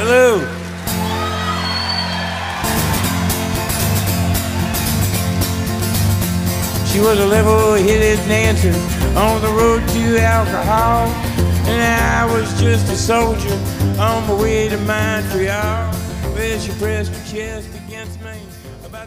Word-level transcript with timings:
Hello. 0.00 0.38
She 6.86 7.00
was 7.00 7.18
a 7.18 7.26
level-headed 7.26 8.18
dancer 8.28 8.68
on 9.18 9.42
the 9.42 9.48
road 9.48 9.80
to 9.88 10.20
alcohol, 10.20 11.08
and 11.66 11.82
I 11.82 12.32
was 12.32 12.48
just 12.60 12.88
a 12.92 12.94
soldier 12.94 13.52
on 14.00 14.24
my 14.28 14.40
way 14.40 14.68
to 14.68 14.78
Montreal. 14.78 15.92
Where 16.32 16.60
she 16.60 16.70
pressed 16.78 17.12
her 17.12 17.36
chest 17.36 17.68
against 17.84 18.20
me. 18.20 18.38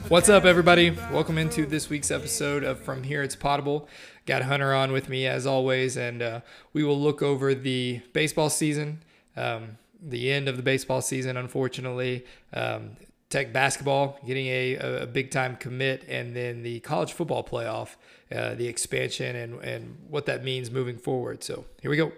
What's 0.10 0.28
up, 0.28 0.44
everybody? 0.44 0.90
Welcome 1.10 1.38
into 1.38 1.66
this 1.66 1.90
week's 1.90 2.12
episode 2.12 2.66
of 2.66 2.82
From 2.82 3.04
Here 3.04 3.24
It's 3.24 3.38
Possible. 3.38 3.88
Got 4.26 4.42
Hunter 4.42 4.74
on 4.74 4.92
with 4.92 5.08
me 5.08 5.26
as 5.26 5.48
always, 5.48 5.96
and 5.96 6.22
uh, 6.22 6.42
we 6.74 6.84
will 6.84 7.00
look 7.00 7.22
over 7.22 7.56
the 7.56 8.02
baseball 8.12 8.50
season, 8.50 9.00
um, 9.38 9.78
the 10.02 10.32
end 10.32 10.48
of 10.48 10.58
the 10.58 10.64
baseball 10.64 11.02
season, 11.02 11.38
unfortunately. 11.38 12.26
Um, 12.54 12.98
Tech 13.30 13.54
basketball 13.54 14.20
getting 14.28 14.48
a, 14.48 14.76
a 14.76 15.06
big 15.08 15.32
time 15.32 15.56
commit, 15.56 16.04
and 16.10 16.36
then 16.36 16.64
the 16.64 16.82
college 16.82 17.14
football 17.14 17.46
playoff, 17.46 17.96
uh, 18.30 18.56
the 18.56 18.68
expansion, 18.68 19.38
and, 19.38 19.64
and 19.64 19.98
what 20.10 20.26
that 20.26 20.44
means 20.44 20.70
moving 20.70 20.98
forward. 20.98 21.42
So 21.42 21.64
here 21.82 21.90
we 21.90 21.96
go. 21.96 22.12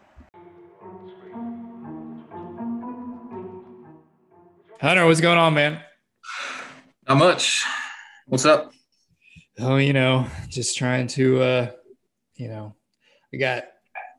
Hunter, 4.79 5.05
what's 5.05 5.19
going 5.21 5.37
on, 5.37 5.53
man? 5.53 5.79
Not 7.07 7.17
much. 7.17 7.65
What's 8.27 8.45
up? 8.45 8.71
Oh, 9.59 9.75
you 9.75 9.91
know, 9.91 10.25
just 10.47 10.77
trying 10.77 11.07
to, 11.07 11.41
uh, 11.41 11.71
you 12.35 12.47
know, 12.47 12.75
I 13.33 13.37
got 13.37 13.65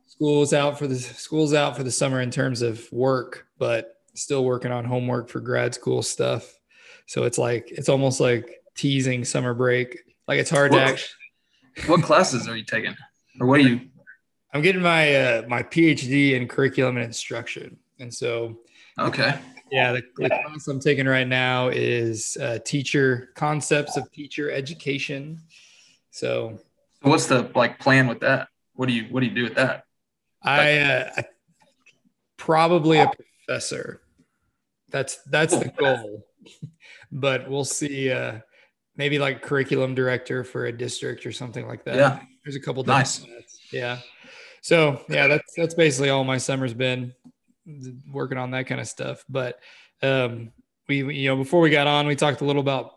schools 0.06 0.52
out 0.52 0.78
for 0.78 0.86
the 0.86 0.96
schools 0.96 1.54
out 1.54 1.76
for 1.76 1.82
the 1.82 1.90
summer 1.90 2.20
in 2.20 2.30
terms 2.30 2.60
of 2.60 2.86
work, 2.92 3.46
but 3.58 3.96
still 4.14 4.44
working 4.44 4.70
on 4.70 4.84
homework 4.84 5.30
for 5.30 5.40
grad 5.40 5.74
school 5.74 6.02
stuff. 6.02 6.52
So 7.06 7.24
it's 7.24 7.38
like 7.38 7.70
it's 7.70 7.88
almost 7.88 8.20
like 8.20 8.62
teasing 8.76 9.24
summer 9.24 9.54
break. 9.54 9.98
Like 10.28 10.38
it's 10.38 10.50
hard 10.50 10.72
to 10.72 10.80
actually. 10.80 11.10
What 11.86 12.02
classes 12.04 12.46
are 12.46 12.56
you 12.56 12.64
taking? 12.64 12.94
Or 13.40 13.48
what 13.48 13.58
are 13.58 13.64
you? 13.64 13.80
I'm 14.52 14.62
getting 14.62 14.82
my 14.82 15.14
uh, 15.14 15.42
my 15.48 15.62
PhD 15.62 16.34
in 16.34 16.46
curriculum 16.46 16.96
and 16.96 17.04
instruction, 17.04 17.78
and 17.98 18.14
so 18.14 18.60
Okay. 18.98 19.34
Yeah, 19.74 19.90
the, 19.90 20.02
the 20.16 20.28
class 20.28 20.68
I'm 20.68 20.78
taking 20.78 21.06
right 21.06 21.26
now 21.26 21.66
is 21.66 22.38
uh, 22.40 22.60
teacher 22.64 23.30
concepts 23.34 23.96
of 23.96 24.08
teacher 24.12 24.48
education. 24.48 25.40
So 26.12 26.60
So 27.02 27.10
what's 27.10 27.26
the 27.26 27.50
like 27.56 27.80
plan 27.80 28.06
with 28.06 28.20
that? 28.20 28.46
What 28.74 28.86
do 28.86 28.94
you 28.94 29.06
What 29.10 29.18
do 29.18 29.26
you 29.26 29.34
do 29.34 29.42
with 29.42 29.56
that? 29.56 29.84
I, 30.42 30.78
uh, 30.78 31.10
I 31.16 31.24
probably 32.36 32.98
a 32.98 33.10
professor. 33.46 34.00
That's 34.90 35.18
that's 35.24 35.58
the 35.58 35.72
goal, 35.76 36.24
but 37.10 37.50
we'll 37.50 37.64
see. 37.64 38.12
Uh, 38.12 38.38
maybe 38.96 39.18
like 39.18 39.42
curriculum 39.42 39.96
director 39.96 40.44
for 40.44 40.66
a 40.66 40.72
district 40.72 41.26
or 41.26 41.32
something 41.32 41.66
like 41.66 41.82
that. 41.82 41.96
Yeah. 41.96 42.20
there's 42.44 42.54
a 42.54 42.60
couple. 42.60 42.84
Nice. 42.84 43.26
Yeah. 43.72 43.98
So 44.60 45.02
yeah, 45.08 45.26
that's 45.26 45.52
that's 45.56 45.74
basically 45.74 46.10
all 46.10 46.22
my 46.22 46.38
summer's 46.38 46.74
been 46.74 47.12
working 48.10 48.38
on 48.38 48.50
that 48.52 48.66
kind 48.66 48.80
of 48.80 48.86
stuff. 48.88 49.24
But 49.28 49.58
um, 50.02 50.52
we 50.88 51.02
we- 51.02 51.16
you 51.16 51.28
know 51.30 51.36
before 51.36 51.60
we 51.60 51.70
got 51.70 51.86
on, 51.86 52.06
we 52.06 52.16
talked 52.16 52.40
a 52.40 52.44
little 52.44 52.60
about 52.62 52.92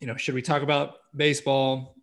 you 0.00 0.06
know 0.06 0.16
should 0.16 0.34
we 0.34 0.42
talk 0.42 0.62
about 0.62 0.94
baseball, 1.14 1.96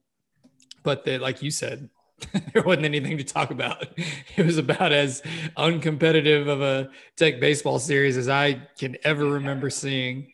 but 0.84 1.04
the, 1.04 1.18
like 1.18 1.42
you 1.42 1.52
said, 1.52 1.90
there 2.54 2.64
wasn't 2.64 2.86
anything 2.86 3.18
to 3.18 3.24
talk 3.24 3.52
about. 3.52 3.88
It 4.36 4.46
was 4.46 4.58
about 4.58 4.92
as 4.92 5.22
uncompetitive 5.58 6.48
of 6.48 6.62
a 6.62 6.90
tech 7.16 7.40
baseball 7.40 7.80
series 7.80 8.18
as 8.18 8.30
I 8.30 8.62
can 8.78 8.98
ever 9.04 9.26
remember 9.26 9.70
seeing. 9.70 10.32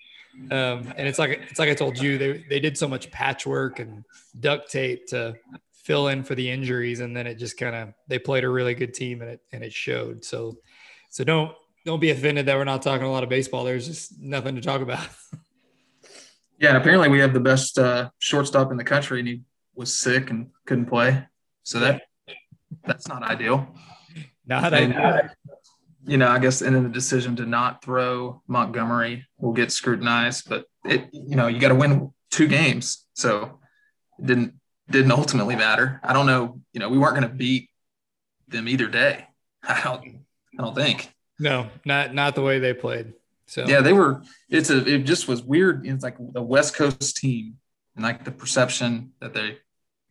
Um, 0.52 0.92
and 0.98 1.08
it's 1.08 1.20
like 1.20 1.42
it's 1.50 1.60
like 1.60 1.70
I 1.70 1.76
told 1.76 1.98
you, 1.98 2.18
they 2.18 2.44
they 2.50 2.60
did 2.60 2.78
so 2.78 2.88
much 2.88 3.12
patchwork 3.12 3.80
and 3.80 4.04
duct 4.40 4.72
tape 4.72 5.08
to 5.08 5.36
fill 5.74 6.08
in 6.08 6.24
for 6.24 6.34
the 6.36 6.50
injuries, 6.50 7.02
and 7.02 7.16
then 7.16 7.28
it 7.28 7.36
just 7.36 7.58
kind 7.58 7.76
of 7.76 7.94
they 8.08 8.18
played 8.18 8.44
a 8.44 8.50
really 8.50 8.74
good 8.74 8.94
team 8.94 9.22
and 9.22 9.30
it 9.32 9.42
and 9.52 9.64
it 9.64 9.72
showed. 9.72 10.26
So 10.26 10.58
so 11.14 11.24
don't 11.24 11.56
don't 11.86 12.00
be 12.00 12.10
offended 12.10 12.48
that 12.48 12.58
we're 12.58 12.64
not 12.64 12.82
talking 12.82 13.06
a 13.06 13.12
lot 13.12 13.22
of 13.24 13.30
baseball. 13.30 13.64
There's 13.64 13.86
just 13.86 14.20
nothing 14.20 14.56
to 14.56 14.62
talk 14.62 14.82
about. 14.82 15.08
Yeah, 16.60 16.70
and 16.70 16.78
apparently 16.78 17.10
we 17.10 17.20
have 17.20 17.34
the 17.34 17.42
best 17.42 17.78
uh, 17.78 18.10
shortstop 18.20 18.72
in 18.72 18.78
the 18.78 18.86
country, 18.86 19.20
and 19.20 19.28
he 19.28 19.42
was 19.76 19.94
sick 19.94 20.30
and 20.30 20.52
couldn't 20.66 20.86
play. 20.86 21.26
So 21.64 21.80
that 21.80 22.04
that's 22.86 23.10
not 23.10 23.22
ideal. 23.24 23.76
Not 24.46 24.74
And, 24.74 24.94
I 24.94 25.30
you 26.06 26.18
know, 26.18 26.30
I 26.30 26.40
guess, 26.40 26.62
and 26.62 26.74
then 26.74 26.84
the 26.84 26.90
decision 26.90 27.36
to 27.38 27.46
not 27.46 27.84
throw 27.84 28.42
Montgomery 28.48 29.26
will 29.40 29.52
get 29.52 29.74
scrutinized. 29.74 30.48
But 30.48 30.66
it, 30.86 31.10
you 31.12 31.36
know, 31.36 31.48
you 31.48 31.60
got 31.60 31.70
to 31.70 31.76
win 31.76 32.14
two 32.32 32.48
games, 32.48 33.06
so 33.14 33.60
it 34.20 34.28
didn't 34.28 34.54
didn't 34.90 35.12
ultimately 35.12 35.58
matter. 35.58 36.00
I 36.02 36.14
don't 36.14 36.28
know. 36.28 36.62
You 36.72 36.80
know, 36.80 36.88
we 36.88 36.98
weren't 36.98 37.16
going 37.16 37.28
to 37.28 37.36
beat 37.36 37.72
them 38.48 38.70
either 38.70 38.88
day. 38.88 39.28
I 39.64 39.82
don't. 39.84 40.23
I 40.58 40.64
don't 40.64 40.76
think. 40.76 41.12
no, 41.40 41.70
not 41.86 42.14
not 42.14 42.36
the 42.36 42.42
way 42.42 42.60
they 42.60 42.74
played. 42.74 43.14
So 43.48 43.66
Yeah, 43.68 43.82
they 43.82 43.94
were. 43.94 44.24
It's 44.50 44.70
a. 44.70 44.86
It 44.86 45.00
just 45.00 45.28
was 45.28 45.44
weird. 45.44 45.86
It's 45.86 46.04
like 46.04 46.18
the 46.20 46.42
West 46.42 46.76
Coast 46.76 47.18
team, 47.18 47.56
and 47.96 48.04
like 48.04 48.24
the 48.24 48.32
perception 48.32 49.12
that 49.20 49.34
they 49.34 49.58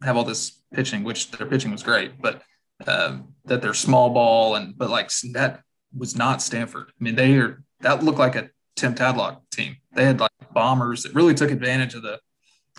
have 0.02 0.16
all 0.16 0.24
this 0.24 0.60
pitching, 0.72 1.04
which 1.04 1.30
their 1.30 1.46
pitching 1.46 1.70
was 1.70 1.82
great, 1.82 2.20
but 2.20 2.42
um, 2.86 3.34
that 3.44 3.62
they're 3.62 3.74
small 3.74 4.10
ball 4.10 4.56
and 4.56 4.76
but 4.76 4.90
like 4.90 5.10
that 5.32 5.62
was 5.96 6.16
not 6.16 6.42
Stanford. 6.42 6.88
I 6.88 7.04
mean, 7.04 7.14
they 7.14 7.36
are. 7.36 7.62
That 7.80 8.02
looked 8.02 8.18
like 8.18 8.36
a 8.36 8.50
Tim 8.76 8.94
Tadlock 8.94 9.40
team. 9.50 9.76
They 9.94 10.04
had 10.04 10.20
like 10.20 10.30
bombers 10.52 11.02
that 11.02 11.14
really 11.14 11.34
took 11.34 11.50
advantage 11.50 11.94
of 11.94 12.02
the 12.02 12.20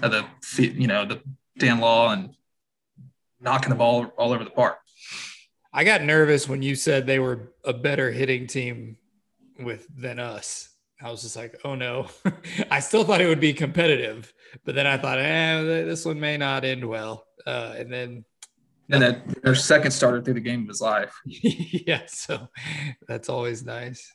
of 0.02 0.12
the 0.12 0.26
you 0.58 0.88
know 0.88 1.06
the 1.06 1.22
Dan 1.58 1.80
Law 1.80 2.12
and 2.12 2.36
knocking 3.40 3.70
the 3.70 3.76
ball 3.76 4.06
all 4.18 4.34
over 4.34 4.44
the 4.44 4.50
park. 4.50 4.78
I 5.74 5.84
got 5.84 6.04
nervous 6.04 6.48
when 6.48 6.62
you 6.62 6.76
said 6.76 7.08
they 7.08 7.20
were 7.20 7.52
a 7.64 7.74
better 7.74 8.12
hitting 8.12 8.48
team 8.48 8.98
with 9.60 9.88
than 9.96 10.20
us. 10.20 10.70
I 11.02 11.10
was 11.10 11.24
just 11.24 11.36
like, 11.36 11.60
oh 11.66 11.76
no. 11.76 12.08
I 12.72 12.80
still 12.80 13.04
thought 13.04 13.22
it 13.22 13.28
would 13.28 13.40
be 13.40 13.54
competitive, 13.54 14.32
but 14.64 14.76
then 14.76 14.88
I 14.88 14.98
thought, 14.98 15.18
eh, 15.18 15.62
this 15.64 16.06
one 16.06 16.20
may 16.20 16.38
not 16.38 16.64
end 16.64 16.86
well. 16.88 17.26
Uh, 17.46 17.74
and 17.78 17.92
then, 17.92 18.24
And 18.90 19.02
that 19.02 19.42
their 19.44 19.56
second 19.56 19.92
starter 19.92 20.22
threw 20.22 20.34
the 20.36 20.40
game 20.40 20.62
of 20.62 20.68
his 20.68 20.80
life. 20.80 21.14
yeah, 21.26 22.04
so 22.08 22.48
that's 23.08 23.28
always 23.28 23.66
nice. 23.66 24.14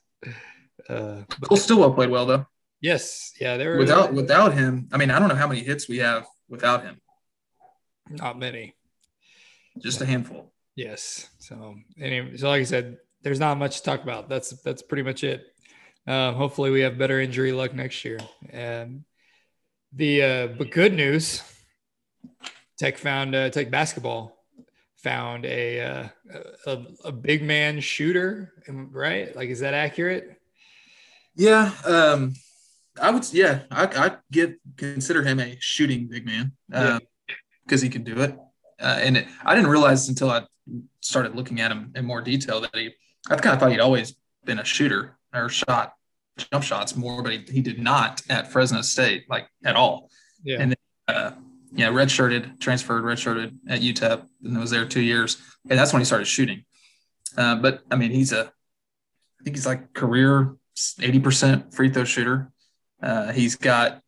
Uh, 0.88 1.22
but 1.40 1.49
Cole 1.49 1.58
Stilwell 1.58 1.93
played 1.93 2.08
well 2.11 2.25
though. 2.25 2.46
yes, 2.81 3.32
yeah, 3.40 3.56
they 3.56 3.66
were 3.66 3.76
without 3.78 4.14
without 4.14 4.54
him, 4.54 4.88
I 4.93 4.96
mean, 4.96 5.11
I 5.11 5.19
don't 5.19 5.28
know 5.28 5.34
how 5.34 5.49
many 5.49 5.61
hits 5.62 5.88
we 5.88 5.99
have 5.99 6.25
without 6.49 6.84
him. 6.84 7.00
not 8.08 8.38
many. 8.38 8.75
Just 9.82 10.00
a 10.00 10.06
handful. 10.06 10.52
Yes. 10.78 11.28
So 11.40 11.75
anyway, 12.00 12.36
so 12.36 12.48
like 12.48 12.60
I 12.60 12.64
said, 12.64 12.98
there's 13.22 13.40
not 13.40 13.58
much 13.58 13.78
to 13.78 13.82
talk 13.82 14.04
about. 14.04 14.28
That's 14.28 14.50
that's 14.62 14.80
pretty 14.80 15.02
much 15.02 15.25
it. 15.25 15.44
Um, 16.06 16.36
hopefully, 16.36 16.70
we 16.70 16.82
have 16.82 16.96
better 16.96 17.20
injury 17.20 17.50
luck 17.50 17.75
next 17.75 18.04
year. 18.04 18.20
And 18.50 19.02
the 19.92 20.22
uh, 20.22 20.46
but 20.46 20.70
good 20.70 20.94
news, 20.94 21.42
Tech 22.78 22.96
found 22.96 23.34
uh, 23.34 23.50
Tech 23.50 23.72
basketball 23.72 24.38
found 24.98 25.46
a, 25.46 25.80
uh, 25.80 26.08
a 26.66 26.84
a 27.06 27.10
big 27.10 27.42
man 27.42 27.80
shooter, 27.80 28.52
right? 28.69 29.34
Like, 29.34 29.48
is 29.48 29.58
that 29.58 29.75
accurate? 29.75 30.40
Yeah, 31.34 31.72
um, 31.86 32.34
I 33.02 33.10
would. 33.10 33.26
Yeah, 33.32 33.62
I 33.72 33.86
I 33.86 34.16
get 34.30 34.60
consider 34.76 35.25
him 35.25 35.40
a 35.40 35.56
shooting 35.58 36.06
big 36.06 36.25
man 36.25 36.52
because 36.69 36.92
uh, 36.92 37.00
yeah. 37.69 37.78
he 37.78 37.88
can 37.88 38.04
do 38.04 38.20
it. 38.20 38.38
Uh, 38.80 38.98
and 39.00 39.16
it, 39.16 39.26
I 39.44 39.56
didn't 39.56 39.70
realize 39.70 40.08
until 40.08 40.30
I 40.30 40.44
started 41.00 41.35
looking 41.35 41.61
at 41.61 41.70
him 41.70 41.93
in 41.94 42.05
more 42.05 42.20
detail 42.20 42.61
that 42.61 42.70
he. 42.75 42.94
I 43.29 43.37
kind 43.37 43.55
of 43.55 43.61
thought 43.61 43.70
he'd 43.70 43.81
always 43.81 44.15
been 44.44 44.59
a 44.59 44.65
shooter 44.65 45.19
or 45.35 45.49
shot 45.49 45.93
jump 46.38 46.65
shots 46.65 46.97
more, 46.97 47.23
but 47.23 47.32
he, 47.32 47.38
he 47.50 47.61
did 47.61 47.79
not 47.79 48.23
at 48.31 48.50
Fresno 48.50 48.81
State 48.82 49.25
like 49.29 49.49
at 49.65 49.76
all. 49.76 50.11
Yeah. 50.43 50.59
And 50.61 50.70
then, 50.70 51.17
uh, 51.17 51.32
yeah, 51.73 51.88
redshirted, 51.88 52.61
transferred, 52.61 53.03
redshirted 53.03 53.56
at 53.69 53.81
UTEP, 53.81 54.26
and 54.44 54.59
was 54.59 54.70
there 54.70 54.87
two 54.87 55.03
years, 55.03 55.37
and 55.69 55.79
that's 55.79 55.93
when 55.93 56.00
he 56.00 56.05
started 56.05 56.26
shooting. 56.26 56.65
Uh, 57.37 57.56
but 57.56 57.82
I 57.91 57.97
mean, 57.97 58.11
he's 58.11 58.32
a, 58.32 58.47
I 58.47 59.44
think 59.44 59.56
he's 59.56 59.67
like 59.67 59.93
career 59.93 60.55
eighty 61.00 61.21
percent 61.21 61.75
free 61.75 61.91
throw 61.91 62.05
shooter. 62.05 62.50
Uh, 63.03 63.32
he's 63.32 63.56
got, 63.56 64.00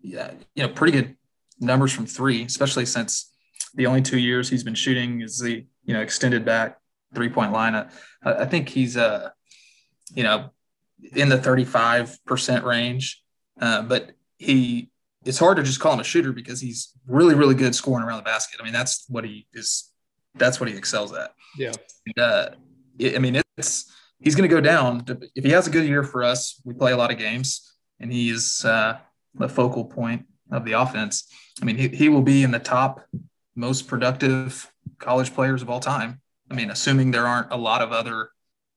yeah, 0.00 0.32
you 0.54 0.62
know, 0.62 0.68
pretty 0.68 0.92
good 0.92 1.16
numbers 1.60 1.92
from 1.92 2.06
three, 2.06 2.42
especially 2.44 2.86
since 2.86 3.32
the 3.74 3.86
only 3.86 4.02
two 4.02 4.18
years 4.18 4.48
he's 4.48 4.64
been 4.64 4.74
shooting 4.74 5.20
is 5.20 5.38
the 5.38 5.66
you 5.84 5.94
know 5.94 6.00
extended 6.00 6.44
back 6.44 6.78
three 7.14 7.28
point 7.28 7.52
line. 7.52 7.74
I, 7.74 7.86
I 8.24 8.44
think 8.46 8.68
he's 8.68 8.96
uh, 8.96 9.30
you 10.14 10.22
know, 10.22 10.50
in 11.14 11.28
the 11.28 11.38
thirty 11.38 11.64
five 11.64 12.18
percent 12.24 12.64
range, 12.64 13.22
uh, 13.60 13.82
but 13.82 14.12
he 14.38 14.90
it's 15.24 15.38
hard 15.38 15.56
to 15.56 15.62
just 15.62 15.80
call 15.80 15.94
him 15.94 16.00
a 16.00 16.04
shooter 16.04 16.32
because 16.32 16.60
he's 16.60 16.92
really, 17.06 17.34
really 17.34 17.54
good 17.54 17.74
scoring 17.74 18.04
around 18.04 18.18
the 18.18 18.24
basket. 18.24 18.60
I 18.60 18.64
mean, 18.64 18.72
that's 18.72 19.06
what 19.08 19.24
he 19.24 19.46
is. 19.54 19.90
That's 20.34 20.60
what 20.60 20.68
he 20.68 20.76
excels 20.76 21.12
at. 21.12 21.32
Yeah. 21.56 21.72
Uh, 22.18 22.48
it, 22.98 23.16
I 23.16 23.18
mean, 23.18 23.40
it's 23.56 23.90
he's 24.20 24.34
going 24.34 24.48
to 24.48 24.54
go 24.54 24.60
down. 24.60 25.04
If 25.34 25.44
he 25.44 25.50
has 25.50 25.66
a 25.66 25.70
good 25.70 25.86
year 25.86 26.02
for 26.02 26.22
us, 26.22 26.60
we 26.64 26.74
play 26.74 26.92
a 26.92 26.96
lot 26.96 27.12
of 27.12 27.18
games, 27.18 27.74
and 28.00 28.12
he 28.12 28.30
is 28.30 28.64
uh, 28.64 28.98
the 29.34 29.48
focal 29.48 29.84
point 29.84 30.26
of 30.50 30.64
the 30.64 30.72
offense. 30.72 31.32
I 31.62 31.64
mean, 31.64 31.76
he, 31.76 31.88
he 31.88 32.08
will 32.08 32.22
be 32.22 32.42
in 32.42 32.50
the 32.50 32.58
top 32.58 33.06
most 33.54 33.86
productive 33.86 34.70
college 35.04 35.34
players 35.34 35.62
of 35.62 35.70
all 35.70 35.80
time. 35.80 36.20
I 36.50 36.54
mean, 36.54 36.70
assuming 36.70 37.10
there 37.10 37.26
aren't 37.26 37.52
a 37.52 37.56
lot 37.56 37.82
of 37.82 37.92
other 37.92 38.30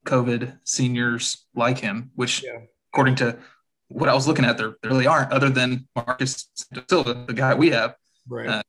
COVID 0.06 0.60
seniors 0.64 1.46
like 1.56 1.80
him, 1.80 2.12
which, 2.16 2.44
yeah. 2.44 2.60
according 2.94 3.16
to 3.16 3.38
what 3.90 4.10
I 4.10 4.14
was 4.14 4.28
looking 4.28 4.46
at, 4.46 4.58
there, 4.58 4.76
there 4.82 4.92
really 4.92 5.08
aren't, 5.08 5.32
other 5.32 5.50
than 5.50 5.88
Marcus 5.96 6.50
Silva, 6.90 7.26
the 7.28 7.34
guy 7.34 7.54
we 7.54 7.70
have. 7.72 7.96
Right. 8.28 8.48
Uh, 8.48 8.64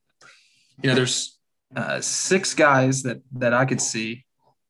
you 0.81 0.89
know, 0.89 0.95
there's 0.95 1.37
uh, 1.75 1.99
six 2.01 2.53
guys 2.53 3.03
that 3.03 3.21
that 3.33 3.53
I 3.53 3.65
could 3.65 3.81
see 3.81 4.25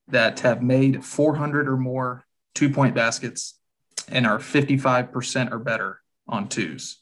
that 0.07 0.39
have 0.41 0.61
made 0.61 1.05
400 1.05 1.67
or 1.67 1.77
more 1.77 2.25
two 2.55 2.69
point 2.69 2.95
baskets 2.95 3.59
and 4.07 4.25
are 4.25 4.39
55% 4.39 5.51
or 5.51 5.59
better 5.59 6.01
on 6.27 6.47
twos. 6.47 7.01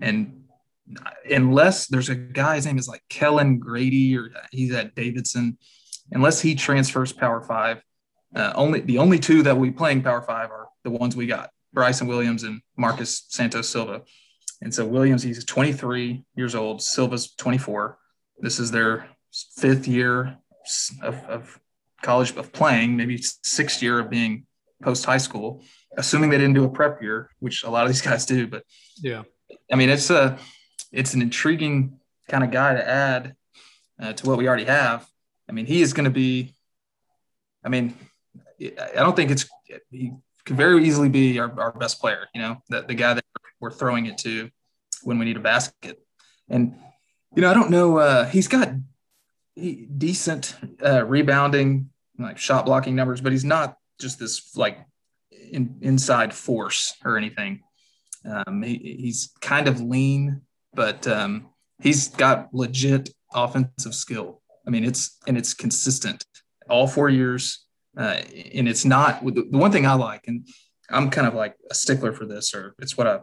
And 0.00 0.47
unless 1.30 1.86
there's 1.86 2.08
a 2.08 2.14
guy, 2.14 2.56
his 2.56 2.66
name 2.66 2.78
is 2.78 2.88
like 2.88 3.02
Kellan 3.08 3.58
Grady, 3.58 4.16
or 4.16 4.30
he's 4.50 4.72
at 4.72 4.94
Davidson, 4.94 5.58
unless 6.12 6.40
he 6.40 6.54
transfers 6.54 7.12
Power 7.12 7.40
Five, 7.40 7.82
uh, 8.34 8.52
only 8.54 8.80
the 8.80 8.98
only 8.98 9.18
two 9.18 9.42
that 9.42 9.56
we 9.56 9.70
playing 9.70 10.02
Power 10.02 10.22
Five 10.22 10.50
are 10.50 10.68
the 10.84 10.90
ones 10.90 11.16
we 11.16 11.26
got. 11.26 11.50
Bryson 11.72 12.06
Williams 12.06 12.44
and 12.44 12.60
Marcus 12.76 13.26
Santos 13.28 13.68
Silva. 13.68 14.02
And 14.60 14.74
so 14.74 14.84
Williams, 14.86 15.22
he's 15.22 15.44
23 15.44 16.24
years 16.34 16.54
old. 16.54 16.82
Silva's 16.82 17.34
24. 17.34 17.98
This 18.40 18.58
is 18.58 18.70
their 18.70 19.08
fifth 19.56 19.86
year 19.86 20.38
of, 21.02 21.14
of 21.24 21.60
college 22.02 22.34
of 22.36 22.52
playing, 22.52 22.96
maybe 22.96 23.22
sixth 23.42 23.82
year 23.82 23.98
of 23.98 24.10
being 24.10 24.46
post 24.82 25.04
high 25.04 25.18
school, 25.18 25.62
assuming 25.96 26.30
they 26.30 26.38
didn't 26.38 26.54
do 26.54 26.64
a 26.64 26.68
prep 26.68 27.02
year, 27.02 27.30
which 27.40 27.64
a 27.64 27.70
lot 27.70 27.84
of 27.84 27.88
these 27.88 28.02
guys 28.02 28.26
do. 28.26 28.46
But 28.46 28.64
yeah, 29.00 29.22
I 29.70 29.76
mean, 29.76 29.88
it's 29.88 30.10
a 30.10 30.38
it's 30.92 31.14
an 31.14 31.22
intriguing 31.22 31.98
kind 32.28 32.44
of 32.44 32.50
guy 32.50 32.74
to 32.74 32.88
add 32.88 33.34
uh, 34.00 34.12
to 34.12 34.26
what 34.26 34.38
we 34.38 34.48
already 34.48 34.64
have. 34.64 35.08
I 35.48 35.52
mean, 35.52 35.66
he 35.66 35.82
is 35.82 35.92
going 35.92 36.04
to 36.04 36.10
be. 36.10 36.54
I 37.64 37.68
mean, 37.68 37.94
I 38.60 38.96
don't 38.96 39.16
think 39.16 39.30
it's 39.30 39.48
he 39.90 40.12
could 40.44 40.56
very 40.56 40.84
easily 40.84 41.08
be 41.08 41.38
our, 41.38 41.60
our 41.60 41.72
best 41.72 42.00
player, 42.00 42.26
you 42.34 42.40
know, 42.40 42.62
the, 42.68 42.82
the 42.82 42.94
guy 42.94 43.14
that 43.14 43.24
we're 43.60 43.70
throwing 43.70 44.06
it 44.06 44.18
to 44.18 44.50
when 45.02 45.18
we 45.18 45.26
need 45.26 45.36
a 45.36 45.40
basket. 45.40 46.00
And, 46.48 46.74
you 47.34 47.42
know, 47.42 47.50
I 47.50 47.54
don't 47.54 47.70
know, 47.70 47.98
uh, 47.98 48.24
he's 48.24 48.48
got 48.48 48.70
decent 49.56 50.56
uh, 50.84 51.04
rebounding, 51.04 51.90
like 52.18 52.38
shot 52.38 52.64
blocking 52.64 52.96
numbers, 52.96 53.20
but 53.20 53.32
he's 53.32 53.44
not 53.44 53.76
just 54.00 54.18
this 54.18 54.56
like 54.56 54.78
in, 55.30 55.78
inside 55.82 56.32
force 56.32 56.94
or 57.04 57.18
anything. 57.18 57.60
Um, 58.24 58.62
he, 58.62 58.96
he's 59.00 59.32
kind 59.40 59.68
of 59.68 59.80
lean, 59.80 60.42
but 60.74 61.06
um, 61.06 61.48
he's 61.80 62.08
got 62.08 62.52
legit 62.52 63.10
offensive 63.34 63.94
skill. 63.94 64.40
I 64.66 64.70
mean, 64.70 64.84
it's 64.84 65.16
and 65.26 65.36
it's 65.36 65.54
consistent 65.54 66.24
all 66.68 66.86
four 66.86 67.08
years 67.08 67.64
uh, 67.98 68.22
and 68.54 68.68
it's 68.68 68.84
not 68.84 69.24
the, 69.24 69.44
one 69.50 69.72
thing 69.72 69.84
I 69.84 69.94
like, 69.94 70.28
and 70.28 70.46
I'm 70.88 71.10
kind 71.10 71.26
of 71.26 71.34
like 71.34 71.56
a 71.70 71.74
stickler 71.74 72.12
for 72.12 72.26
this, 72.26 72.54
or 72.54 72.74
it's 72.78 72.96
what 72.96 73.06
I 73.06 73.18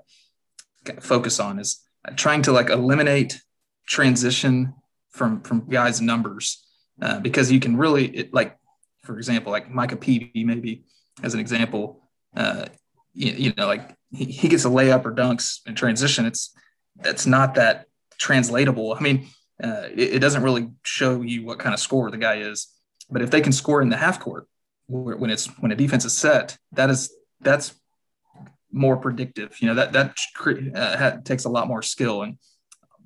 focus 1.00 1.39
on 1.39 1.59
is 1.59 1.81
trying 2.18 2.42
to 2.44 2.51
like 2.51 2.69
eliminate 2.69 3.42
transition 3.88 4.74
from 5.12 5.42
from 5.42 5.69
guys' 5.69 6.01
numbers 6.01 6.68
uh, 7.01 7.19
because 7.19 7.51
you 7.51 7.59
can 7.62 7.77
really 7.77 8.07
it, 8.07 8.33
like, 8.33 8.57
for 9.03 9.18
example, 9.18 9.51
like 9.51 9.69
Micah 9.69 9.95
Peavy 9.95 10.44
maybe 10.44 10.83
as 11.24 11.33
an 11.33 11.39
example, 11.39 12.01
uh, 12.36 12.65
you, 13.13 13.31
you 13.31 13.53
know, 13.57 13.68
like 13.68 13.95
he, 14.12 14.25
he 14.25 14.50
gets 14.50 14.65
a 14.65 14.69
layup 14.69 15.06
or 15.06 15.15
dunks 15.15 15.59
in 15.65 15.74
transition. 15.74 16.25
It's 16.25 16.53
that's 16.95 17.25
not 17.25 17.56
that 17.56 17.86
translatable. 18.18 18.94
I 18.94 19.00
mean, 19.00 19.27
uh, 19.63 19.88
it, 19.94 20.15
it, 20.15 20.19
doesn't 20.19 20.44
really 20.44 20.69
show 20.83 21.21
you 21.21 21.45
what 21.45 21.59
kind 21.59 21.74
of 21.74 21.80
score 21.80 22.09
the 22.12 22.18
guy 22.18 22.38
is. 22.38 22.68
But 23.09 23.21
if 23.21 23.31
they 23.31 23.42
can 23.42 23.51
score 23.51 23.81
in 23.81 23.89
the 23.89 23.97
half 23.97 24.19
court, 24.19 24.47
when 24.88 25.30
it's 25.30 25.47
when 25.59 25.71
a 25.71 25.75
defense 25.75 26.06
is 26.06 26.13
set, 26.13 26.57
that 26.74 26.89
is 26.89 27.13
that's 27.42 27.74
more 28.71 28.97
predictive. 28.97 29.56
You 29.59 29.68
know 29.68 29.75
that 29.75 29.94
that 29.94 30.18
uh, 30.75 31.21
takes 31.24 31.45
a 31.45 31.50
lot 31.50 31.68
more 31.68 31.81
skill. 31.81 32.24
And 32.24 32.38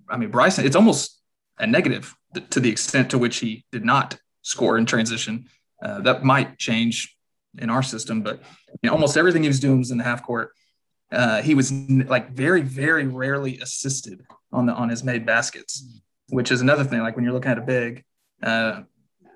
I 0.09 0.17
mean 0.17 0.31
Bryson, 0.31 0.65
it's 0.65 0.75
almost 0.75 1.21
a 1.57 1.67
negative 1.67 2.15
to 2.49 2.59
the 2.59 2.69
extent 2.69 3.11
to 3.11 3.17
which 3.17 3.37
he 3.37 3.65
did 3.71 3.85
not 3.85 4.17
score 4.41 4.77
in 4.77 4.85
transition. 4.85 5.45
Uh, 5.81 6.01
that 6.01 6.23
might 6.23 6.57
change 6.57 7.15
in 7.57 7.69
our 7.69 7.83
system, 7.83 8.21
but 8.21 8.41
you 8.81 8.89
know, 8.89 8.93
almost 8.93 9.17
everything 9.17 9.43
he 9.43 9.49
was 9.49 9.59
doing 9.59 9.79
was 9.79 9.91
in 9.91 9.97
the 9.97 10.03
half 10.03 10.23
court. 10.23 10.51
Uh, 11.11 11.41
he 11.41 11.55
was 11.55 11.71
like 11.71 12.31
very, 12.31 12.61
very 12.61 13.07
rarely 13.07 13.59
assisted 13.59 14.21
on 14.51 14.65
the 14.65 14.73
on 14.73 14.89
his 14.89 15.03
made 15.03 15.25
baskets, 15.25 16.01
which 16.29 16.51
is 16.51 16.61
another 16.61 16.83
thing. 16.83 16.99
Like 16.99 17.15
when 17.15 17.25
you're 17.25 17.33
looking 17.33 17.51
at 17.51 17.57
a 17.57 17.61
big, 17.61 18.03
uh, 18.43 18.81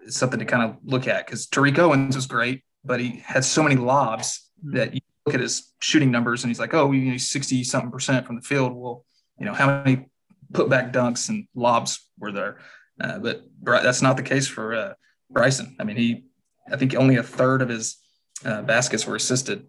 something 0.07 0.39
to 0.39 0.45
kind 0.45 0.63
of 0.63 0.77
look 0.83 1.07
at 1.07 1.25
because 1.25 1.47
Tariq 1.47 1.77
Owens 1.79 2.15
was 2.15 2.27
great, 2.27 2.63
but 2.83 2.99
he 2.99 3.21
had 3.25 3.43
so 3.43 3.63
many 3.63 3.75
lobs 3.75 4.49
mm-hmm. 4.63 4.77
that 4.77 4.93
you 4.93 5.01
look 5.25 5.35
at 5.35 5.41
his 5.41 5.73
shooting 5.79 6.11
numbers 6.11 6.43
and 6.43 6.49
he's 6.49 6.59
like, 6.59 6.73
oh, 6.73 6.91
you 6.91 7.11
know, 7.11 7.17
60 7.17 7.63
something 7.63 7.91
percent 7.91 8.25
from 8.25 8.35
the 8.35 8.41
field. 8.41 8.73
Well, 8.73 9.05
you 9.39 9.45
know, 9.45 9.53
how 9.53 9.67
many 9.67 10.05
putback 10.51 10.93
dunks 10.93 11.29
and 11.29 11.47
lobs 11.55 12.07
were 12.19 12.31
there? 12.31 12.59
Uh, 13.01 13.19
but 13.19 13.43
that's 13.63 14.01
not 14.01 14.17
the 14.17 14.23
case 14.23 14.47
for 14.47 14.73
uh, 14.73 14.93
Bryson. 15.29 15.75
I 15.79 15.83
mean, 15.83 15.97
he, 15.97 16.25
I 16.71 16.77
think 16.77 16.95
only 16.95 17.15
a 17.15 17.23
third 17.23 17.61
of 17.61 17.69
his 17.69 17.97
uh, 18.45 18.61
baskets 18.61 19.07
were 19.07 19.15
assisted. 19.15 19.65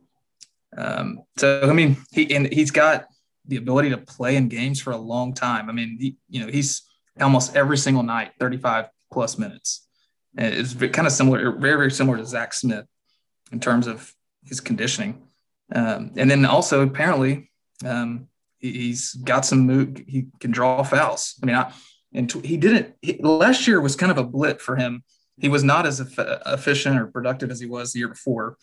Um, 0.76 1.21
so, 1.37 1.62
I 1.62 1.73
mean, 1.73 1.97
he, 2.12 2.35
and 2.35 2.52
he's 2.52 2.71
got 2.71 3.07
the 3.47 3.57
ability 3.57 3.90
to 3.90 3.99
play 3.99 4.37
in 4.37 4.49
games 4.49 4.81
for 4.81 4.93
a 4.93 4.97
long 4.97 5.35
time. 5.35 5.69
I 5.69 5.73
mean, 5.73 5.97
he, 6.00 6.16
you 6.28 6.45
know, 6.45 6.50
he's 6.50 6.83
almost 7.21 7.57
every 7.57 7.78
single 7.78 8.02
night, 8.02 8.33
35 8.40 8.87
plus 9.12 9.38
minutes. 9.38 9.87
It's 10.37 10.75
kind 10.75 11.07
of 11.07 11.12
similar, 11.12 11.52
very, 11.52 11.76
very 11.76 11.90
similar 11.90 12.16
to 12.16 12.26
Zach 12.26 12.54
Smith 12.54 12.87
in 13.52 13.61
terms 13.61 13.87
of 13.87 14.12
his 14.45 14.61
conditioning. 14.61 15.23
Um, 15.75 16.12
and 16.16 16.31
then 16.31 16.45
also, 16.45 16.83
apparently, 16.83 17.50
um, 17.85 18.28
he, 18.59 18.90
has 18.90 19.12
got 19.12 19.45
some 19.47 19.61
move. 19.61 20.02
He 20.07 20.26
can 20.40 20.50
draw 20.50 20.83
fouls. 20.83 21.35
I 21.43 21.47
mean, 21.47 21.57
I, 21.57 21.73
and 22.12 22.31
he 22.33 22.57
didn't. 22.57 22.95
He, 23.02 23.21
last 23.23 23.66
year 23.66 23.81
was 23.81 23.97
kind 23.97 24.11
of 24.12 24.19
a 24.19 24.25
blip 24.25 24.61
for 24.61 24.76
him. 24.76 25.04
He 25.38 25.49
was 25.49 25.64
not 25.64 25.87
as 25.87 26.00
efficient 26.00 26.99
or 26.99 27.07
productive 27.07 27.50
as 27.50 27.61
he 27.61 27.66
was 27.66 27.93
the 27.93 27.99
year 28.00 28.09
before. 28.09 28.57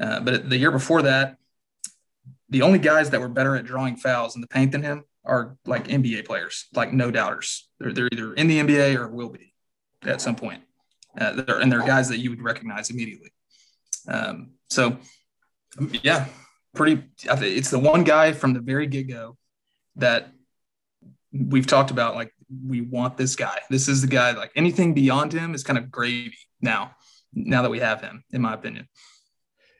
Uh, 0.00 0.20
but 0.20 0.48
the 0.48 0.56
year 0.56 0.70
before 0.70 1.02
that, 1.02 1.36
the 2.52 2.62
only 2.62 2.78
guys 2.78 3.08
that 3.10 3.20
were 3.20 3.30
better 3.30 3.56
at 3.56 3.64
drawing 3.64 3.96
fouls 3.96 4.34
in 4.34 4.42
the 4.42 4.46
paint 4.46 4.72
than 4.72 4.82
him 4.82 5.04
are 5.24 5.56
like 5.64 5.88
NBA 5.88 6.26
players, 6.26 6.66
like 6.74 6.92
no 6.92 7.10
doubters. 7.10 7.68
They're, 7.80 7.92
they're 7.92 8.10
either 8.12 8.34
in 8.34 8.46
the 8.46 8.60
NBA 8.60 8.96
or 8.96 9.08
will 9.08 9.30
be 9.30 9.54
at 10.02 10.20
some 10.20 10.36
point. 10.36 10.62
Uh, 11.18 11.42
and 11.48 11.72
they're 11.72 11.80
guys 11.80 12.10
that 12.10 12.18
you 12.18 12.28
would 12.28 12.42
recognize 12.42 12.90
immediately. 12.90 13.32
Um, 14.06 14.52
so, 14.68 14.98
yeah, 16.02 16.26
pretty. 16.74 17.02
It's 17.24 17.70
the 17.70 17.78
one 17.78 18.04
guy 18.04 18.32
from 18.32 18.52
the 18.52 18.60
very 18.60 18.86
get 18.86 19.08
go 19.08 19.38
that 19.96 20.30
we've 21.32 21.66
talked 21.66 21.90
about 21.90 22.14
like 22.14 22.34
we 22.66 22.82
want 22.82 23.16
this 23.16 23.34
guy. 23.34 23.60
This 23.70 23.88
is 23.88 24.02
the 24.02 24.08
guy. 24.08 24.32
Like 24.32 24.52
anything 24.56 24.92
beyond 24.92 25.32
him 25.32 25.54
is 25.54 25.64
kind 25.64 25.78
of 25.78 25.90
gravy 25.90 26.36
now. 26.60 26.96
Now 27.32 27.62
that 27.62 27.70
we 27.70 27.78
have 27.78 28.02
him, 28.02 28.24
in 28.30 28.42
my 28.42 28.52
opinion. 28.52 28.88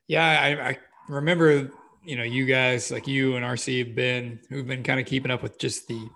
Yeah, 0.08 0.24
I, 0.24 0.70
I 0.70 0.78
remember. 1.06 1.70
You 2.04 2.16
know, 2.16 2.24
you 2.24 2.46
guys 2.46 2.90
like 2.90 3.06
you 3.06 3.36
and 3.36 3.44
RC 3.44 3.86
have 3.86 3.94
been 3.94 4.40
who've 4.48 4.66
been 4.66 4.82
kind 4.82 4.98
of 4.98 5.06
keeping 5.06 5.30
up 5.30 5.42
with 5.42 5.58
just 5.58 5.86
the 5.86 6.08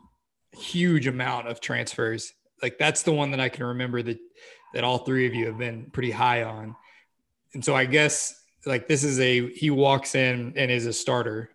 huge 0.53 1.07
amount 1.07 1.49
of 1.49 1.61
transfers. 1.61 2.33
Like 2.63 2.79
that's 2.79 3.03
the 3.03 3.13
one 3.13 3.31
that 3.31 3.41
I 3.41 3.49
can 3.49 3.65
remember 3.67 4.03
that 4.03 4.19
that 4.75 4.85
all 4.85 4.99
three 4.99 5.27
of 5.27 5.35
you 5.35 5.47
have 5.47 5.59
been 5.59 5.91
pretty 5.93 6.11
high 6.11 6.43
on. 6.43 6.75
And 7.55 7.65
so 7.65 7.75
I 7.75 7.85
guess 7.85 8.43
like 8.65 8.89
this 8.89 9.05
is 9.05 9.21
a 9.21 9.49
he 9.53 9.71
walks 9.71 10.15
in 10.15 10.55
and 10.57 10.71
is 10.71 10.87
a 10.87 10.93
starter. 10.93 11.51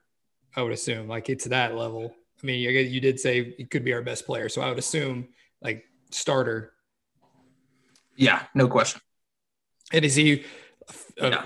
I 0.55 0.61
would 0.61 0.71
assume 0.71 1.07
like 1.07 1.29
it's 1.29 1.45
that 1.45 1.75
level. 1.75 2.15
I 2.41 2.45
mean, 2.45 2.59
you 2.59 3.01
did 3.01 3.19
say 3.19 3.53
he 3.57 3.65
could 3.65 3.85
be 3.85 3.93
our 3.93 4.01
best 4.01 4.25
player, 4.25 4.49
so 4.49 4.61
I 4.61 4.69
would 4.69 4.79
assume 4.79 5.27
like 5.61 5.83
starter. 6.09 6.73
Yeah, 8.15 8.43
no 8.55 8.67
question. 8.67 9.01
And 9.91 10.03
is 10.03 10.15
he? 10.15 10.45
Yeah. 11.17 11.45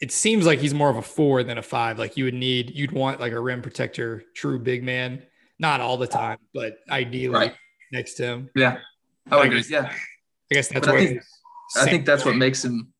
It 0.00 0.12
seems 0.12 0.44
like 0.44 0.58
he's 0.58 0.74
more 0.74 0.90
of 0.90 0.96
a 0.96 1.02
four 1.02 1.42
than 1.42 1.58
a 1.58 1.62
five. 1.62 1.98
Like 1.98 2.16
you 2.16 2.24
would 2.24 2.34
need, 2.34 2.72
you'd 2.74 2.92
want 2.92 3.18
like 3.18 3.32
a 3.32 3.40
rim 3.40 3.62
protector, 3.62 4.22
true 4.34 4.58
big 4.58 4.84
man. 4.84 5.22
Not 5.58 5.80
all 5.80 5.96
the 5.96 6.06
time, 6.06 6.38
but 6.52 6.76
ideally 6.90 7.34
right. 7.34 7.54
next 7.90 8.14
to 8.14 8.24
him. 8.24 8.50
Yeah, 8.54 8.78
I 9.30 9.36
would 9.36 9.46
agree. 9.46 9.64
Yeah, 9.70 9.90
I 9.90 10.54
guess 10.54 10.68
that's 10.68 10.86
what 10.86 10.96
I 10.96 11.06
think, 11.06 11.22
I 11.76 11.84
think 11.86 12.04
that's 12.04 12.24
what 12.26 12.36
makes 12.36 12.62
him 12.62 12.92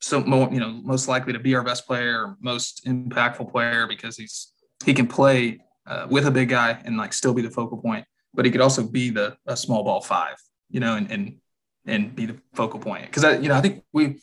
so 0.00 0.20
more, 0.20 0.48
you 0.52 0.60
know, 0.60 0.70
most 0.70 1.08
likely 1.08 1.32
to 1.32 1.38
be 1.38 1.54
our 1.54 1.62
best 1.62 1.86
player, 1.86 2.36
most 2.40 2.84
impactful 2.84 3.50
player 3.50 3.86
because 3.86 4.16
he's 4.16 4.52
he 4.84 4.92
can 4.94 5.06
play 5.06 5.60
uh, 5.86 6.06
with 6.10 6.26
a 6.26 6.30
big 6.30 6.50
guy 6.50 6.78
and 6.84 6.96
like 6.98 7.12
still 7.12 7.34
be 7.34 7.42
the 7.42 7.50
focal 7.50 7.78
point, 7.78 8.04
but 8.34 8.44
he 8.44 8.50
could 8.50 8.60
also 8.60 8.82
be 8.82 9.10
the 9.10 9.36
a 9.46 9.56
small 9.56 9.82
ball 9.82 10.02
five, 10.02 10.36
you 10.70 10.80
know, 10.80 10.94
and 10.94 11.10
and 11.10 11.38
and 11.86 12.14
be 12.14 12.26
the 12.26 12.36
focal 12.54 12.78
point. 12.78 13.06
Because 13.06 13.24
I, 13.24 13.38
you 13.38 13.48
know, 13.48 13.54
I 13.54 13.60
think 13.60 13.82
we 13.92 14.20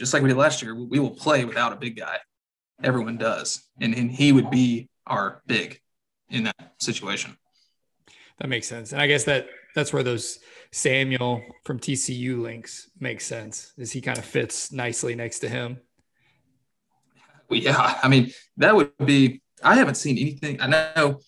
just 0.00 0.14
like 0.14 0.22
we 0.22 0.30
did 0.30 0.38
last 0.38 0.62
year, 0.62 0.74
we 0.74 0.98
will 0.98 1.10
play 1.10 1.44
without 1.44 1.74
a 1.74 1.76
big 1.76 1.94
guy. 1.94 2.16
Everyone 2.82 3.18
does, 3.18 3.68
and 3.82 3.94
and 3.94 4.10
he 4.10 4.32
would 4.32 4.50
be 4.50 4.88
our 5.06 5.42
big 5.46 5.78
in 6.30 6.44
that 6.44 6.72
situation. 6.80 7.36
That 8.38 8.48
makes 8.48 8.66
sense, 8.66 8.92
and 8.92 9.02
I 9.02 9.06
guess 9.06 9.24
that 9.24 9.48
that's 9.74 9.92
where 9.92 10.02
those 10.02 10.38
Samuel 10.72 11.42
from 11.64 11.78
TCU 11.78 12.40
links 12.40 12.90
make 12.98 13.20
sense. 13.20 13.74
Is 13.76 13.92
he 13.92 14.00
kind 14.00 14.16
of 14.16 14.24
fits 14.24 14.72
nicely 14.72 15.14
next 15.14 15.40
to 15.40 15.50
him? 15.50 15.80
Well, 17.50 17.60
yeah, 17.60 17.98
I 18.02 18.08
mean 18.08 18.32
that 18.56 18.74
would 18.74 18.92
be 19.04 19.42
I 19.62 19.74
haven't 19.74 19.96
seen 19.96 20.16
anything. 20.16 20.62
I 20.62 20.66
know 20.96 21.20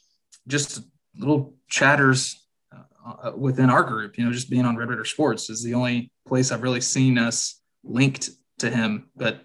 just 0.49 0.81
little 1.19 1.57
chatters 1.69 2.49
uh, 2.73 3.33
within 3.37 3.69
our 3.69 3.83
group. 3.83 4.17
You 4.17 4.25
know, 4.25 4.33
just 4.33 4.49
being 4.49 4.65
on 4.65 4.79
Red 4.79 4.89
Raider 4.89 5.05
Sports 5.05 5.51
is 5.51 5.63
the 5.63 5.75
only 5.75 6.11
place 6.27 6.51
I've 6.51 6.63
really 6.63 6.81
seen 6.81 7.19
us 7.19 7.61
linked 7.85 8.31
to 8.59 8.71
him. 8.71 9.09
But 9.17 9.45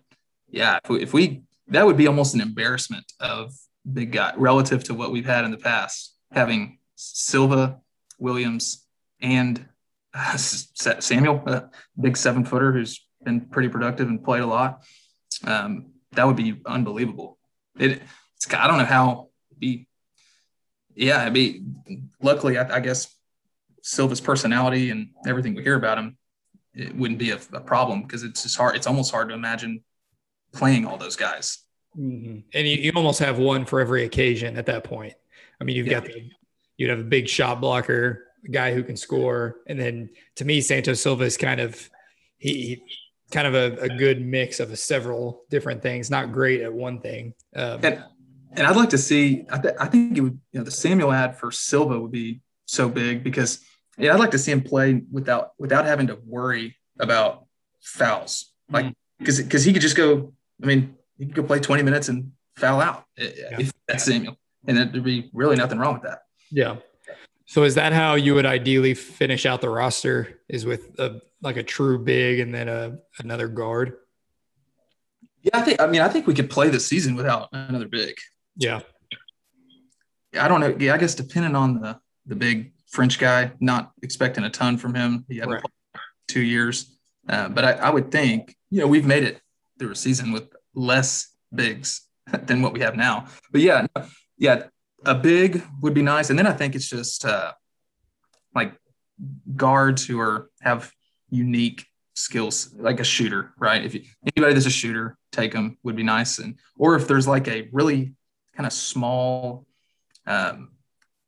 yeah, 0.50 0.80
if 0.84 0.90
we, 0.90 1.02
if 1.02 1.14
we 1.14 1.44
that 1.70 1.86
would 1.86 1.98
be 1.98 2.08
almost 2.08 2.34
an 2.34 2.42
embarrassment 2.42 3.12
of 3.20 3.54
big 3.92 4.12
guy 4.12 4.34
relative 4.38 4.84
to 4.86 4.94
what 4.94 5.12
we've 5.12 5.26
had 5.26 5.46
in 5.46 5.52
the 5.52 5.58
past, 5.58 6.16
having 6.32 6.80
Silva, 6.96 7.80
Williams, 8.20 8.86
and 9.22 9.68
uh, 10.14 10.38
Samuel, 10.38 11.44
a 11.46 11.70
big 12.00 12.18
seven 12.18 12.44
footer 12.44 12.72
who's 12.72 13.06
been 13.24 13.42
pretty 13.42 13.70
productive 13.70 14.08
and 14.08 14.24
played 14.24 14.42
a 14.42 14.48
lot. 14.48 14.84
Um, 15.44 15.92
that 16.14 16.26
would 16.26 16.36
be 16.36 16.62
unbelievable. 16.66 17.38
It 17.78 18.02
it's 18.36 18.54
I 18.54 18.68
don't 18.68 18.78
know 18.78 18.86
how 18.86 19.30
be 19.58 19.88
yeah, 20.96 21.18
I 21.18 21.30
mean 21.30 22.10
luckily 22.22 22.58
I, 22.58 22.78
I, 22.78 22.80
guess 22.80 23.14
Silva's 23.84 24.22
personality 24.22 24.90
and 24.90 25.10
everything 25.28 25.56
we 25.56 25.64
hear 25.64 25.76
about 25.76 25.98
him, 25.98 26.18
it 26.78 26.96
wouldn't 26.96 27.20
be 27.20 27.32
a, 27.32 27.40
a 27.54 27.60
problem 27.60 28.04
because 28.04 28.24
it's 28.24 28.44
just 28.44 28.58
hard, 28.58 28.76
it's 28.76 28.88
almost 28.88 29.12
hard 29.12 29.30
to 29.30 29.36
imagine 29.36 29.84
playing 30.54 30.86
all 30.86 30.98
those 30.98 31.16
guys. 31.16 31.60
Mm-hmm. 31.98 32.40
And 32.54 32.68
you, 32.68 32.78
you 32.78 32.92
almost 32.96 33.20
have 33.20 33.40
one 33.40 33.66
for 33.66 33.80
every 33.80 34.04
occasion 34.04 34.58
at 34.58 34.68
that 34.68 34.84
point. 34.84 35.14
I 35.60 35.64
mean, 35.64 35.76
you've 35.76 35.88
yeah. 35.88 36.00
got 36.00 36.06
the 36.06 36.30
you'd 36.78 36.92
have 36.92 37.00
a 37.00 37.04
big 37.04 37.28
shot 37.28 37.60
blocker, 37.60 38.26
a 38.46 38.50
guy 38.50 38.74
who 38.74 38.84
can 38.84 38.96
score, 38.96 39.58
and 39.66 39.80
then 39.80 40.10
to 40.36 40.46
me, 40.46 40.62
Santos 40.62 41.02
Silva 41.02 41.24
is 41.24 41.38
kind 41.38 41.60
of 41.60 41.90
he 42.38 42.84
kind 43.32 43.48
of 43.48 43.56
a, 43.56 43.82
a 43.82 43.90
good 43.90 44.24
mix 44.24 44.60
of 44.60 44.78
several 44.78 45.44
different 45.50 45.82
things. 45.82 46.12
Not 46.12 46.32
great 46.32 46.62
at 46.62 46.72
one 46.72 47.02
thing. 47.02 47.34
Um, 47.56 47.80
and 47.84 48.04
and 48.52 48.68
I'd 48.68 48.76
like 48.76 48.90
to 48.92 48.98
see. 48.98 49.46
I, 49.52 49.58
th- 49.58 49.76
I 49.80 49.88
think 49.88 50.18
it 50.18 50.22
would. 50.22 50.40
You 50.52 50.60
know, 50.60 50.64
the 50.64 50.72
Samuel 50.72 51.12
add 51.12 51.38
for 51.38 51.52
Silva 51.52 52.00
would 52.00 52.12
be 52.12 52.42
so 52.66 52.90
big 52.90 53.24
because 53.24 53.62
yeah, 53.98 54.14
I'd 54.14 54.20
like 54.20 54.32
to 54.32 54.40
see 54.40 54.52
him 54.52 54.62
play 54.62 55.02
without 55.12 55.52
without 55.58 55.86
having 55.86 56.08
to 56.08 56.20
worry 56.26 56.76
about 57.00 57.46
fouls. 57.82 58.54
Like 58.70 58.94
because 59.20 59.40
mm-hmm. 59.40 59.48
because 59.48 59.64
he 59.64 59.74
could 59.74 59.82
just 59.82 59.98
go. 59.98 60.34
I 60.62 60.66
mean, 60.66 60.96
he 61.18 61.26
could 61.26 61.36
go 61.36 61.44
play 61.44 61.60
twenty 61.60 61.84
minutes 61.84 62.10
and 62.10 62.32
foul 62.56 62.82
out 62.82 63.06
yeah. 63.18 63.60
if 63.60 63.72
that's 63.88 64.06
Samuel, 64.06 64.38
and 64.68 64.78
there'd 64.78 65.04
be 65.04 65.30
really 65.34 65.56
nothing 65.56 65.80
wrong 65.80 65.94
with 65.94 66.04
that. 66.04 66.20
Yeah. 66.52 66.78
So 67.46 67.64
is 67.64 67.76
that 67.76 67.94
how 67.94 68.16
you 68.16 68.36
would 68.36 68.46
ideally 68.46 68.94
finish 68.94 69.46
out 69.46 69.62
the 69.62 69.70
roster? 69.70 70.42
Is 70.50 70.66
with 70.66 71.00
a 71.00 71.22
like 71.42 71.58
a 71.58 71.64
true 71.64 71.98
big 71.98 72.40
and 72.40 72.54
then 72.54 72.68
a 72.68 72.98
another 73.20 73.48
guard? 73.48 73.98
Yeah, 75.42 75.58
I 75.58 75.62
think. 75.62 75.82
I 75.82 75.88
mean, 75.88 76.02
I 76.02 76.10
think 76.10 76.28
we 76.28 76.34
could 76.34 76.50
play 76.50 76.70
the 76.70 76.80
season 76.80 77.16
without 77.16 77.50
another 77.52 77.88
big. 77.88 78.16
Yeah. 78.56 78.82
I 80.38 80.48
don't 80.48 80.60
know. 80.60 80.76
Yeah, 80.78 80.94
I 80.94 80.98
guess 80.98 81.16
depending 81.16 81.56
on 81.56 81.80
the 81.80 82.00
the 82.26 82.36
big 82.36 82.74
French 82.88 83.20
guy, 83.20 83.52
not 83.60 83.92
expecting 84.02 84.44
a 84.44 84.50
ton 84.50 84.78
from 84.78 84.94
him. 84.94 85.26
He 85.28 85.38
had 85.38 85.50
right. 85.50 85.64
two 86.28 86.42
years, 86.42 86.98
uh, 87.28 87.50
but 87.50 87.66
I, 87.66 87.72
I, 87.74 87.90
would 87.90 88.12
think 88.12 88.56
you 88.70 88.82
know 88.82 88.88
we've 88.88 89.06
made 89.06 89.24
it 89.24 89.42
through 89.78 89.92
a 89.92 89.96
season 89.96 90.32
with 90.32 90.54
less 90.74 91.36
bigs 91.54 92.08
than 92.44 92.62
what 92.62 92.74
we 92.74 92.80
have 92.80 92.96
now. 92.96 93.28
But 93.52 93.62
yeah, 93.62 93.88
yeah, 94.38 94.64
a 95.06 95.16
big 95.16 95.64
would 95.82 95.94
be 95.94 96.02
nice, 96.02 96.30
and 96.30 96.40
then 96.40 96.48
I 96.48 96.54
think 96.54 96.76
it's 96.76 96.90
just 96.90 97.26
uh, 97.26 97.54
like 98.56 98.74
guards 99.56 100.06
who 100.06 100.20
are 100.20 100.50
have 100.62 100.92
unique 101.30 101.86
skills, 102.14 102.74
like 102.78 103.00
a 103.00 103.04
shooter, 103.04 103.54
right? 103.58 103.84
If 103.84 103.94
you, 103.94 104.04
anybody 104.36 104.54
that's 104.54 104.66
a 104.66 104.72
shooter, 104.72 105.18
take 105.32 105.52
them 105.52 105.78
would 105.84 105.96
be 105.96 106.04
nice, 106.04 106.40
and 106.40 106.56
or 106.78 106.96
if 106.96 107.08
there's 107.08 107.28
like 107.28 107.48
a 107.48 107.68
really 107.72 108.14
kind 108.56 108.66
of 108.66 108.74
small 108.74 109.66
um, 110.26 110.72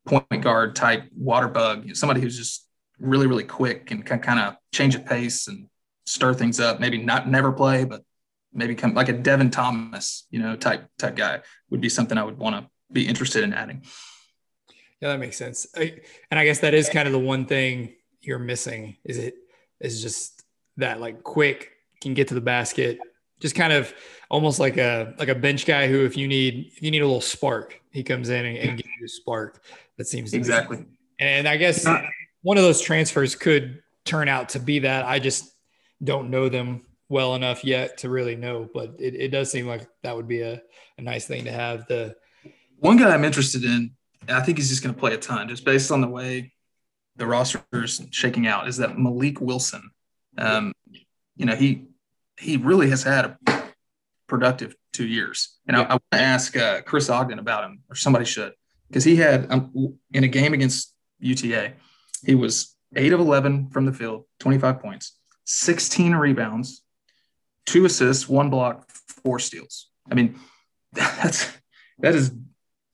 point 0.10 0.42
guard 0.42 0.75
type 0.75 1.04
water 1.16 1.48
bug, 1.48 1.96
somebody 1.96 2.22
who's 2.22 2.38
just 2.38 2.68
really, 3.00 3.28
really 3.28 3.44
quick 3.44 3.92
and 3.92 4.06
can 4.06 4.20
kind 4.20 4.39
of 4.39 4.56
change 4.74 4.96
the 4.96 5.00
pace 5.01 5.48
and 5.48 5.68
stir 6.06 6.34
things 6.34 6.60
up. 6.60 6.80
Maybe 6.80 6.98
not 6.98 7.28
never 7.28 7.51
play, 7.51 7.86
but 7.86 8.04
maybe 8.54 8.75
come 8.75 8.94
like 8.94 9.10
a 9.10 9.13
Devin 9.13 9.51
Thomas, 9.51 10.25
you 10.32 10.39
know, 10.39 10.56
type 10.56 10.88
type 10.98 11.16
guy 11.16 11.42
would 11.70 11.82
be 11.82 11.89
something 11.89 12.18
I 12.18 12.24
would 12.24 12.38
want 12.38 12.56
to 12.56 12.70
be 12.92 13.08
interested 13.08 13.44
in 13.44 13.54
adding. 13.54 13.84
Yeah, 15.01 15.10
that 15.10 15.20
makes 15.20 15.38
sense. 15.38 15.68
I, 15.78 16.01
and 16.30 16.39
I 16.39 16.46
guess 16.46 16.60
that 16.60 16.74
is 16.74 16.89
kind 16.89 17.08
of 17.08 17.13
the 17.13 17.20
one 17.20 17.46
thing 17.46 17.94
you're 18.22 18.39
missing 18.39 18.98
is 19.06 19.18
it 19.18 19.36
is 19.80 20.01
just 20.01 20.44
that 20.78 21.00
like 21.00 21.24
quick 21.24 21.72
can 22.01 22.13
get 22.13 22.28
to 22.30 22.34
the 22.34 22.42
basket, 22.42 23.00
just 23.39 23.56
kind 23.56 23.72
of 23.72 23.94
almost 24.30 24.60
like 24.60 24.78
a 24.78 25.13
like 25.18 25.30
a 25.30 25.36
bench 25.36 25.66
guy 25.66 25.88
who 25.88 26.06
if 26.06 26.18
you 26.18 26.28
need 26.28 26.72
if 26.75 26.82
you 26.82 26.92
need 26.92 27.01
a 27.01 27.06
little 27.06 27.22
spark, 27.22 27.80
he 27.92 28.04
comes 28.04 28.30
in 28.30 28.46
and, 28.46 28.58
and 28.58 28.78
gives 28.78 28.89
you 29.00 29.06
a 29.06 29.10
spark. 29.10 29.63
That 30.00 30.08
seems 30.08 30.34
exactly. 30.34 30.86
And 31.20 31.46
I 31.46 31.58
guess 31.58 31.86
one 32.41 32.58
of 32.58 32.63
those 32.63 32.79
transfers 32.79 33.36
could 33.36 33.84
turn 34.06 34.29
out 34.29 34.50
to 34.50 34.60
be 34.60 34.79
that. 34.79 35.06
I 35.06 35.20
just 35.20 35.53
don't 36.01 36.29
know 36.29 36.48
them 36.48 36.86
well 37.10 37.36
enough 37.36 37.65
yet 37.65 37.98
to 38.00 38.10
really 38.10 38.38
know, 38.38 38.70
but 38.74 38.96
it, 38.98 39.13
it 39.13 39.27
does 39.27 39.51
seem 39.51 39.68
like 39.68 39.86
that 40.03 40.15
would 40.15 40.27
be 40.27 40.39
a, 40.39 40.62
a 40.98 41.01
nice 41.01 41.27
thing 41.27 41.44
to 41.44 41.51
have. 41.51 41.86
The 41.88 42.15
one 42.77 42.96
guy 42.96 43.13
I'm 43.13 43.25
interested 43.25 43.65
in, 43.65 43.91
I 44.29 44.39
think 44.41 44.58
he's 44.58 44.70
just 44.70 44.82
going 44.82 44.96
to 44.96 45.00
play 45.00 45.13
a 45.13 45.18
ton 45.18 45.50
just 45.50 45.65
based 45.65 45.91
on 45.91 46.00
the 46.00 46.08
way 46.08 46.53
the 47.18 47.27
roster 47.27 47.62
is 47.74 48.01
shaking 48.12 48.48
out, 48.48 48.70
is 48.70 48.77
that 48.77 48.98
Malik 48.98 49.41
Wilson. 49.41 49.91
Um, 50.38 50.72
you 51.36 51.46
know, 51.46 51.58
he 51.58 51.88
he 52.38 52.56
really 52.56 52.89
has 52.89 53.03
had 53.03 53.25
a 53.25 53.63
productive 54.27 54.75
two 54.94 55.06
years. 55.06 55.58
And 55.68 55.75
yeah. 55.75 55.84
I, 55.84 55.86
I, 55.86 55.91
want 55.91 56.03
to 56.13 56.22
ask 56.22 56.56
uh, 56.56 56.82
Chris 56.84 57.10
Ogden 57.10 57.39
about 57.39 57.65
him, 57.65 57.82
or 57.89 57.96
somebody 57.96 58.24
should, 58.24 58.53
because 58.89 59.03
he 59.03 59.15
had 59.15 59.51
um, 59.51 59.98
in 60.13 60.24
a 60.24 60.27
game 60.27 60.53
against 60.53 60.93
UTA, 61.19 61.74
he 62.24 62.36
was 62.36 62.75
eight 62.96 63.13
of 63.13 63.19
11 63.19 63.69
from 63.69 63.86
the 63.86 63.93
field, 63.93 64.25
25 64.39 64.81
points, 64.81 65.17
16 65.46 66.15
rebounds, 66.15 66.84
two 67.65 67.86
assists, 67.86 68.27
one 68.27 68.50
block, 68.50 68.89
four 68.91 69.39
steals. 69.39 69.89
I 70.12 70.15
mean, 70.15 70.39
that's 70.93 71.48
that 72.00 72.15
is 72.15 72.31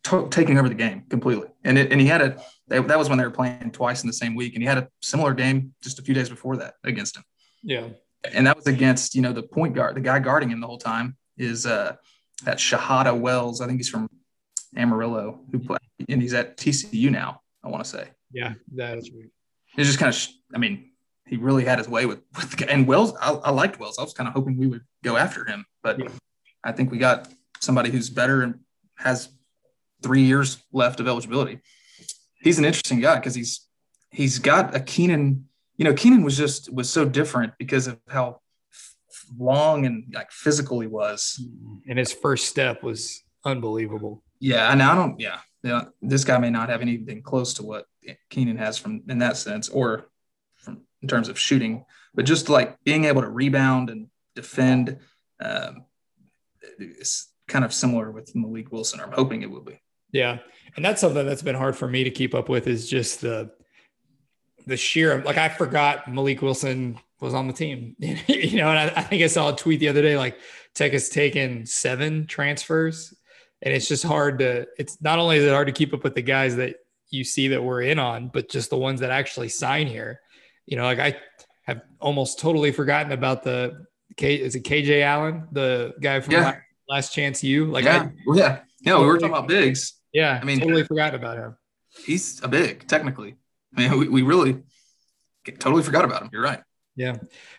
t- 0.04 0.28
taking 0.30 0.58
over 0.58 0.70
the 0.70 0.76
game 0.76 1.04
completely. 1.10 1.48
And 1.64 1.78
it, 1.78 1.92
and 1.92 2.00
he 2.00 2.08
had 2.08 2.22
a 2.22 2.38
that 2.68 2.98
was 2.98 3.10
when 3.10 3.18
they 3.18 3.24
were 3.24 3.32
playing 3.32 3.72
twice 3.72 4.04
in 4.04 4.08
the 4.08 4.14
same 4.14 4.36
week, 4.36 4.54
and 4.54 4.64
he 4.64 4.68
had 4.68 4.78
a 4.78 4.88
similar 5.02 5.34
game 5.34 5.74
just 5.82 6.00
a 6.00 6.02
few 6.02 6.16
days 6.16 6.30
before 6.30 6.58
that 6.58 6.76
against 6.84 7.16
him. 7.16 7.24
Yeah, 7.64 7.88
and 8.34 8.48
that 8.48 8.56
was 8.56 8.68
against 8.68 9.16
you 9.16 9.22
know 9.22 9.34
the 9.34 9.44
point 9.44 9.76
guard, 9.76 9.96
the 9.96 10.02
guy 10.02 10.20
guarding 10.20 10.50
him 10.50 10.60
the 10.60 10.68
whole 10.68 10.80
time 10.80 11.16
is 11.38 11.66
uh 11.66 11.96
that 12.44 12.58
Shahada 12.58 13.18
Wells. 13.18 13.62
I 13.62 13.68
think 13.68 13.80
he's 13.80 13.90
from 13.90 14.10
Amarillo, 14.76 15.42
who 15.52 15.60
play, 15.60 15.78
and 16.10 16.22
he's 16.22 16.34
at 16.34 16.58
TCU 16.58 17.12
now. 17.12 17.42
I 17.64 17.70
want 17.70 17.84
to 17.84 17.90
say. 17.90 18.08
Yeah, 18.32 18.54
that's 18.74 19.10
right. 19.12 19.30
It's 19.78 19.88
just 19.88 20.00
kind 20.00 20.14
of, 20.14 20.28
I 20.54 20.58
mean, 20.58 20.92
he 21.26 21.38
really 21.38 21.66
had 21.66 21.80
his 21.80 21.90
way 21.90 22.06
with, 22.06 22.22
with 22.36 22.64
and 22.70 22.88
Wells. 22.88 23.14
I, 23.20 23.32
I 23.32 23.50
liked 23.52 23.80
Wells. 23.80 23.98
I 23.98 24.04
was 24.04 24.14
kind 24.14 24.28
of 24.28 24.34
hoping 24.34 24.58
we 24.58 24.68
would 24.68 24.84
go 25.04 25.18
after 25.18 25.46
him, 25.46 25.66
but 25.82 26.00
yeah. 26.00 26.10
I 26.64 26.72
think 26.72 26.92
we 26.92 26.98
got 26.98 27.28
somebody 27.60 27.90
who's 27.90 28.10
better 28.10 28.44
and 28.44 28.60
has 28.98 29.30
three 30.04 30.22
years 30.22 30.64
left 30.72 31.00
of 31.00 31.08
eligibility. 31.08 31.60
He's 32.40 32.60
an 32.60 32.66
interesting 32.66 33.02
guy 33.02 33.16
because 33.16 33.34
he's 33.34 33.68
he's 34.12 34.40
got 34.40 34.76
a 34.76 34.80
Keenan. 34.80 35.48
You 35.78 35.86
know, 35.86 35.94
Keenan 35.94 36.24
was 36.24 36.38
just 36.38 36.72
was 36.72 36.90
so 36.90 37.06
different 37.06 37.54
because 37.58 37.88
of 37.88 38.00
how 38.08 38.42
long 39.38 39.86
and 39.86 40.06
like 40.14 40.32
physical 40.32 40.80
he 40.80 40.88
was. 40.88 41.42
Mm-hmm. 41.42 41.90
And 41.90 42.00
his 42.00 42.14
first 42.14 42.48
step 42.48 42.84
was 42.84 43.24
unbelievable. 43.44 44.24
Yeah, 44.40 44.72
and 44.72 44.82
I 44.82 44.96
don't. 44.96 45.20
Yeah, 45.20 45.40
yeah. 45.66 45.86
This 46.02 46.24
guy 46.24 46.38
may 46.38 46.52
not 46.52 46.70
have 46.70 46.82
anything 46.82 47.24
close 47.24 47.56
to 47.56 47.64
what 47.64 47.88
Keenan 48.30 48.58
has 48.58 48.78
from 48.78 49.02
in 49.10 49.18
that 49.20 49.36
sense, 49.36 49.68
or 49.68 50.06
from 50.54 50.82
in 51.02 51.08
terms 51.08 51.28
of 51.28 51.40
shooting, 51.40 51.86
but 52.14 52.26
just 52.26 52.50
like 52.50 52.82
being 52.84 53.06
able 53.06 53.22
to 53.22 53.30
rebound 53.30 53.90
and 53.90 54.08
defend. 54.36 55.00
Um, 55.40 55.86
it's 56.78 57.32
kind 57.48 57.66
of 57.66 57.74
similar 57.74 58.12
with 58.12 58.36
Malik 58.36 58.72
Wilson. 58.72 59.00
I'm 59.00 59.12
hoping 59.12 59.42
it 59.42 59.50
will 59.50 59.62
be. 59.62 59.82
Yeah, 60.12 60.40
and 60.76 60.86
that's 60.86 61.02
something 61.02 61.26
that's 61.26 61.42
been 61.42 61.56
hard 61.56 61.76
for 61.76 61.88
me 61.88 62.04
to 62.04 62.12
keep 62.12 62.36
up 62.36 62.48
with. 62.48 62.68
Is 62.68 62.88
just 62.88 63.22
the 63.22 63.52
the 64.68 64.78
sheer 64.78 65.24
like 65.24 65.38
I 65.38 65.50
forgot 65.50 66.12
Malik 66.12 66.44
Wilson 66.44 67.00
was 67.20 67.34
on 67.34 67.48
the 67.48 67.54
team. 67.54 67.96
you 68.00 68.58
know, 68.58 68.70
and 68.70 68.80
I, 68.80 68.94
I, 68.98 69.02
think 69.02 69.24
I 69.24 69.28
saw 69.28 69.52
a 69.52 69.56
tweet 69.56 69.80
the 69.80 69.88
other 69.88 70.04
day 70.04 70.16
like 70.16 70.38
Tech 70.76 70.92
has 70.92 71.10
taken 71.10 71.66
seven 71.66 72.28
transfers, 72.28 73.16
and 73.66 73.74
it's 73.74 73.88
just 73.88 74.04
hard 74.04 74.40
to. 74.40 74.68
It's 74.78 75.02
not 75.02 75.20
only 75.20 75.38
is 75.38 75.44
it 75.44 75.50
hard 75.50 75.68
to 75.68 75.74
keep 75.74 75.94
up 75.94 76.04
with 76.04 76.14
the 76.14 76.22
guys 76.22 76.56
that 76.58 76.76
you 77.10 77.24
see 77.24 77.50
that 77.50 77.62
we're 77.62 77.82
in 77.82 77.98
on, 77.98 78.30
but 78.30 78.48
just 78.48 78.70
the 78.70 78.78
ones 78.78 79.00
that 79.02 79.10
actually 79.10 79.50
sign 79.50 79.88
here. 79.88 80.22
You 80.68 80.78
know, 80.78 80.84
like 80.84 81.00
I 81.00 81.18
have 81.64 81.82
almost 82.00 82.40
totally 82.40 82.72
forgotten 82.72 83.12
about 83.12 83.44
the 83.44 83.86
K. 84.18 84.36
Is 84.36 84.56
it 84.56 84.64
KJ 84.64 85.02
Allen, 85.02 85.48
the 85.52 85.96
guy 86.00 86.20
from 86.20 86.34
yeah. 86.34 86.60
Last 86.88 87.14
Chance 87.14 87.44
U? 87.44 87.66
Like, 87.66 87.86
yeah, 87.86 88.04
I, 88.04 88.36
yeah, 88.36 88.60
yeah. 88.82 89.00
We 89.00 89.06
were 89.06 89.18
talking 89.18 89.30
about 89.30 89.48
bigs. 89.48 89.94
Yeah, 90.14 90.40
I 90.40 90.46
mean, 90.46 90.60
totally 90.60 90.84
forgot 90.84 91.16
about 91.16 91.38
him. 91.38 91.58
He's 92.06 92.42
a 92.44 92.48
big, 92.48 92.88
technically. 92.88 93.36
I 93.76 93.82
mean, 93.82 94.00
we, 94.00 94.08
we 94.08 94.22
really 94.22 94.64
totally 95.60 95.82
forgot 95.82 96.06
about 96.06 96.22
him. 96.22 96.30
You're 96.32 96.44
right. 96.44 96.62
Yeah, 96.96 97.16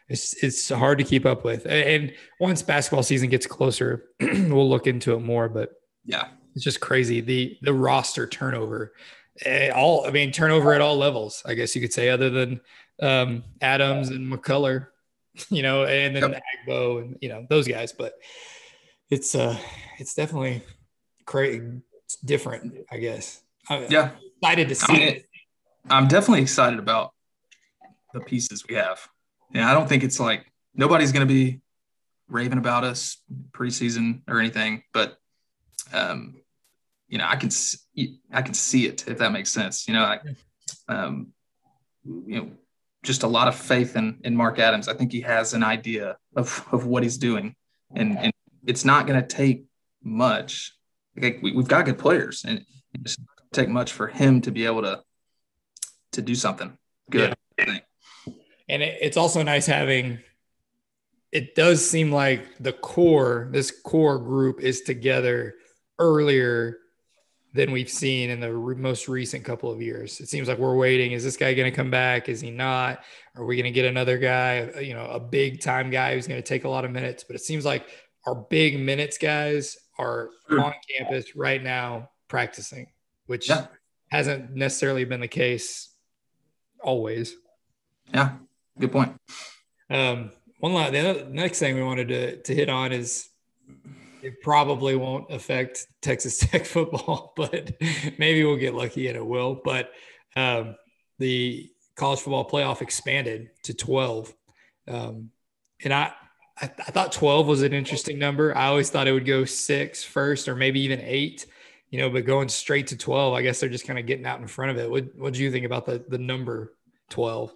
it's 0.09 0.43
it's 0.43 0.69
hard 0.71 0.99
to 0.99 1.05
keep 1.05 1.27
up 1.27 1.45
with. 1.45 1.67
And 1.67 2.15
once 2.39 2.63
basketball 2.63 3.03
season 3.03 3.29
gets 3.29 3.47
closer, 3.47 4.05
we'll 4.21 4.71
look 4.71 4.87
into 4.87 5.15
it 5.15 5.21
more. 5.21 5.49
But 5.49 5.73
yeah, 6.07 6.29
it's 6.55 6.65
just 6.65 6.81
crazy 6.81 7.21
the 7.21 7.59
the 7.63 7.73
roster 7.73 8.27
turnover. 8.27 8.95
Eh, 9.45 9.71
all 9.71 10.07
I 10.07 10.11
mean, 10.11 10.33
turnover 10.33 10.73
at 10.73 10.81
all 10.81 10.97
levels. 10.97 11.43
I 11.45 11.55
guess 11.55 11.75
you 11.75 11.81
could 11.81 11.93
say, 11.93 12.09
other 12.09 12.31
than 12.31 12.61
um, 13.03 13.45
Adams 13.61 14.09
and 14.09 14.33
McCullar, 14.33 14.89
you 15.51 15.63
know, 15.63 15.85
and 15.85 16.17
then 16.17 16.31
yep. 16.31 16.43
Agbo 16.67 17.03
and 17.03 17.19
you 17.21 17.29
know 17.29 17.47
those 17.49 17.69
guys. 17.69 17.93
But 17.93 18.15
it's 19.11 19.35
uh, 19.35 19.57
it's 19.99 20.15
definitely 20.15 20.63
crazy. 21.27 21.83
It's 22.05 22.17
different, 22.17 22.75
I 22.91 22.99
guess. 22.99 23.43
I'm 23.69 23.87
yeah, 23.91 24.11
excited 24.41 24.69
to 24.69 24.75
see 24.75 24.93
I 24.93 24.97
mean, 24.97 25.09
it. 25.09 25.27
I'm 25.91 26.09
definitely 26.09 26.43
excited 26.43 26.79
about 26.79 27.13
the 28.15 28.21
pieces 28.21 28.65
we 28.69 28.77
have. 28.77 29.09
Yeah, 29.53 29.71
I 29.71 29.75
don't 29.75 29.89
think 29.89 30.05
it's 30.05 30.21
like 30.21 30.47
nobody's 30.75 31.13
going 31.13 31.27
to 31.27 31.33
be 31.33 31.61
raving 32.29 32.59
about 32.59 32.85
us 32.85 33.19
preseason 33.53 34.23
or 34.29 34.41
anything, 34.41 34.83
but 34.93 35.19
um, 35.93 36.37
you 37.09 37.19
know, 37.19 37.27
I 37.29 37.37
can 37.37 37.51
see, 37.51 38.19
I 38.33 38.43
can 38.43 38.55
see 38.55 38.87
it 38.87 39.07
if 39.09 39.19
that 39.19 39.33
makes 39.33 39.51
sense. 39.51 39.87
You 39.87 39.95
know, 39.95 40.03
I, 40.03 40.21
um, 40.89 41.29
you 42.05 42.37
know, 42.37 42.51
just 43.03 43.23
a 43.23 43.29
lot 43.29 43.49
of 43.49 43.55
faith 43.55 43.97
in 43.97 44.19
in 44.25 44.35
Mark 44.35 44.59
Adams. 44.59 44.89
I 44.89 44.95
think 44.95 45.13
he 45.13 45.21
has 45.21 45.55
an 45.55 45.63
idea 45.63 46.17
of 46.35 46.67
of 46.73 46.87
what 46.87 47.03
he's 47.03 47.19
doing, 47.19 47.55
and 47.95 48.19
and 48.19 48.33
it's 48.67 48.85
not 48.85 49.07
going 49.07 49.21
to 49.21 49.27
take 49.27 49.65
much. 50.03 50.73
Like 51.17 51.39
we, 51.43 51.55
have 51.55 51.69
got 51.69 51.85
good 51.85 51.99
players, 51.99 52.45
and 52.45 52.65
it's 52.95 53.19
not 53.19 53.29
going 53.37 53.49
to 53.53 53.61
take 53.61 53.69
much 53.69 53.93
for 53.93 54.09
him 54.09 54.41
to 54.43 54.51
be 54.51 54.67
able 54.67 54.83
to 54.83 55.03
to 56.13 56.23
do 56.23 56.35
something 56.35 56.77
good. 57.11 57.35
Yeah 57.59 57.79
and 58.69 58.83
it, 58.83 58.99
it's 59.01 59.17
also 59.17 59.43
nice 59.43 59.67
having 59.67 60.19
it 61.33 61.55
does 61.55 61.89
seem 61.89 62.13
like 62.13 62.47
the 62.61 62.73
core 62.73 63.49
this 63.51 63.71
core 63.71 64.19
group 64.19 64.61
is 64.61 64.83
together 64.83 65.55
earlier 65.99 66.79
than 67.55 67.73
we've 67.73 67.91
seen 67.91 68.29
in 68.31 68.41
the 68.41 68.53
re- 68.53 68.75
most 68.75 69.09
recent 69.09 69.45
couple 69.45 69.71
of 69.71 69.81
years. 69.81 70.21
It 70.21 70.29
seems 70.29 70.47
like 70.47 70.59
we're 70.59 70.77
waiting. 70.77 71.13
Is 71.13 71.25
this 71.25 71.37
guy 71.37 71.55
going 71.55 71.71
to 71.71 71.75
come 71.75 71.91
back? 71.91 72.29
Is 72.29 72.41
he 72.41 72.51
not? 72.51 73.03
Are 73.35 73.45
we 73.45 73.57
going 73.57 73.65
to 73.65 73.71
get 73.71 73.87
another 73.87 74.19
guy 74.19 74.71
you 74.81 74.95
know 74.95 75.07
a 75.07 75.21
big 75.21 75.61
time 75.61 75.91
guy 75.91 76.15
who's 76.15 76.27
going 76.27 76.43
to 76.43 76.47
take 76.47 76.65
a 76.65 76.69
lot 76.69 76.85
of 76.85 76.91
minutes? 76.91 77.25
But 77.25 77.37
it 77.37 77.41
seems 77.41 77.65
like 77.65 77.87
our 78.27 78.35
big 78.35 78.79
minutes 78.79 79.19
guys 79.19 79.77
are 79.99 80.31
on 80.51 80.75
campus 80.99 81.35
right 81.35 81.63
now 81.63 82.11
practicing 82.29 82.89
which 83.27 83.49
yeah. 83.49 83.67
hasn't 84.11 84.55
necessarily 84.55 85.05
been 85.05 85.21
the 85.21 85.29
case 85.29 85.95
always. 86.83 87.35
Yeah 88.15 88.33
Good 88.79 88.93
point. 88.93 89.19
Um, 89.89 90.31
one 90.59 90.75
last, 90.75 90.93
the 90.93 90.99
other, 90.99 91.25
next 91.31 91.59
thing 91.59 91.77
we 91.77 91.83
wanted 91.83 92.09
to, 92.09 92.43
to 92.43 92.55
hit 92.55 92.69
on 92.69 92.93
is 92.93 93.29
it 94.27 94.43
probably 94.43 94.97
won't 94.97 95.31
affect 95.31 95.87
Texas 96.03 96.39
Tech 96.41 96.67
football, 96.67 97.33
but 97.37 97.73
maybe 98.19 98.45
we'll 98.45 98.57
get 98.57 98.75
lucky 98.75 99.07
and 99.07 99.17
it 99.17 99.25
will. 99.25 99.61
But 99.65 99.93
um, 100.35 100.75
the 101.19 101.71
college 101.95 102.21
football 102.21 102.49
playoff 102.49 102.83
expanded 102.83 103.51
to 103.63 103.73
12. 103.73 104.35
Um, 104.89 105.31
and 105.85 105.95
I, 105.95 106.13
I, 106.61 106.65
I, 106.65 106.91
thought 106.91 107.13
12 107.13 107.47
was 107.47 107.63
an 107.63 107.73
interesting 107.73 108.19
number. 108.19 108.57
I 108.57 108.67
always 108.67 108.91
thought 108.91 109.07
it 109.07 109.13
would 109.13 109.27
go 109.27 109.45
six 109.45 110.03
first 110.03 110.49
or 110.49 110.57
maybe 110.57 110.81
even 110.81 111.01
eight, 111.01 111.47
you 111.91 112.01
know, 112.01 112.11
but 112.11 112.27
going 112.27 112.49
straight 112.49 112.89
to 112.89 112.97
12, 112.97 113.33
I 113.33 113.43
guess 113.43 113.61
they're 113.61 113.69
just 113.69 113.87
kind 113.87 113.99
of 113.99 114.07
getting 114.07 114.27
out 114.27 114.41
in 114.41 114.47
front 114.49 114.73
of 114.73 114.79
it. 114.79 114.91
What 114.91 115.15
what 115.17 115.35
do 115.35 115.43
you 115.43 115.53
think 115.53 115.67
about 115.67 115.87
the, 115.87 116.05
the 116.09 116.19
number 116.19 116.77
12? 117.11 117.55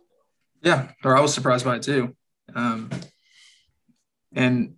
Yeah, 0.62 0.88
or 1.04 1.16
I 1.16 1.20
was 1.20 1.34
surprised 1.34 1.64
by 1.64 1.76
it 1.76 1.82
too. 1.82 2.14
Um, 2.54 2.90
and 4.32 4.76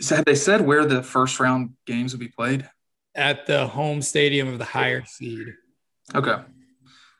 so 0.00 0.16
have 0.16 0.24
they 0.24 0.34
said 0.34 0.60
where 0.62 0.84
the 0.84 1.02
first 1.02 1.38
round 1.40 1.74
games 1.86 2.12
will 2.12 2.20
be 2.20 2.28
played? 2.28 2.68
At 3.14 3.46
the 3.46 3.66
home 3.66 4.02
stadium 4.02 4.48
of 4.48 4.58
the 4.58 4.64
higher 4.64 5.04
seed. 5.04 5.48
Okay. 6.14 6.36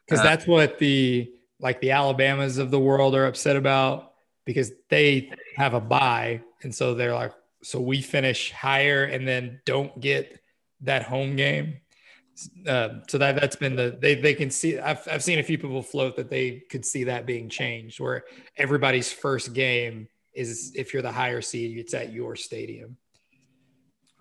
Because 0.07 0.21
uh, 0.21 0.25
that's 0.25 0.47
what 0.47 0.79
the 0.79 1.31
like 1.61 1.81
the 1.81 1.91
Alabamas 1.91 2.59
of 2.59 2.71
the 2.71 2.81
world 2.81 3.15
are 3.15 3.27
upset 3.27 3.57
about 3.57 4.13
because 4.45 4.73
they 4.89 5.31
have 5.57 5.75
a 5.75 5.81
bye. 5.81 6.41
And 6.63 6.75
so 6.75 6.95
they're 6.95 7.15
like, 7.15 7.33
so 7.63 7.81
we 7.81 8.01
finish 8.01 8.51
higher 8.51 9.05
and 9.05 9.29
then 9.29 9.61
don't 9.67 10.01
get 10.01 10.41
that 10.81 11.03
home 11.03 11.37
game. 11.37 11.77
Uh, 12.67 13.01
so 13.09 13.19
that 13.19 13.39
that's 13.39 13.57
been 13.57 13.77
the 13.77 13.99
they 14.01 14.15
they 14.15 14.33
can 14.33 14.51
see. 14.51 14.79
I've 14.79 15.07
I've 15.11 15.23
seen 15.23 15.39
a 15.39 15.43
few 15.43 15.59
people 15.59 15.83
float 15.83 16.17
that 16.17 16.31
they 16.31 16.63
could 16.71 16.87
see 16.87 17.05
that 17.05 17.27
being 17.27 17.51
changed, 17.51 18.01
where 18.01 18.25
everybody's 18.57 19.13
first 19.13 19.53
game 19.53 20.09
is 20.49 20.73
if 20.75 20.93
you're 20.93 21.03
the 21.03 21.13
higher 21.13 21.41
seed, 21.41 21.79
it's 21.79 21.95
at 21.95 22.13
your 22.13 22.37
stadium. 22.37 22.97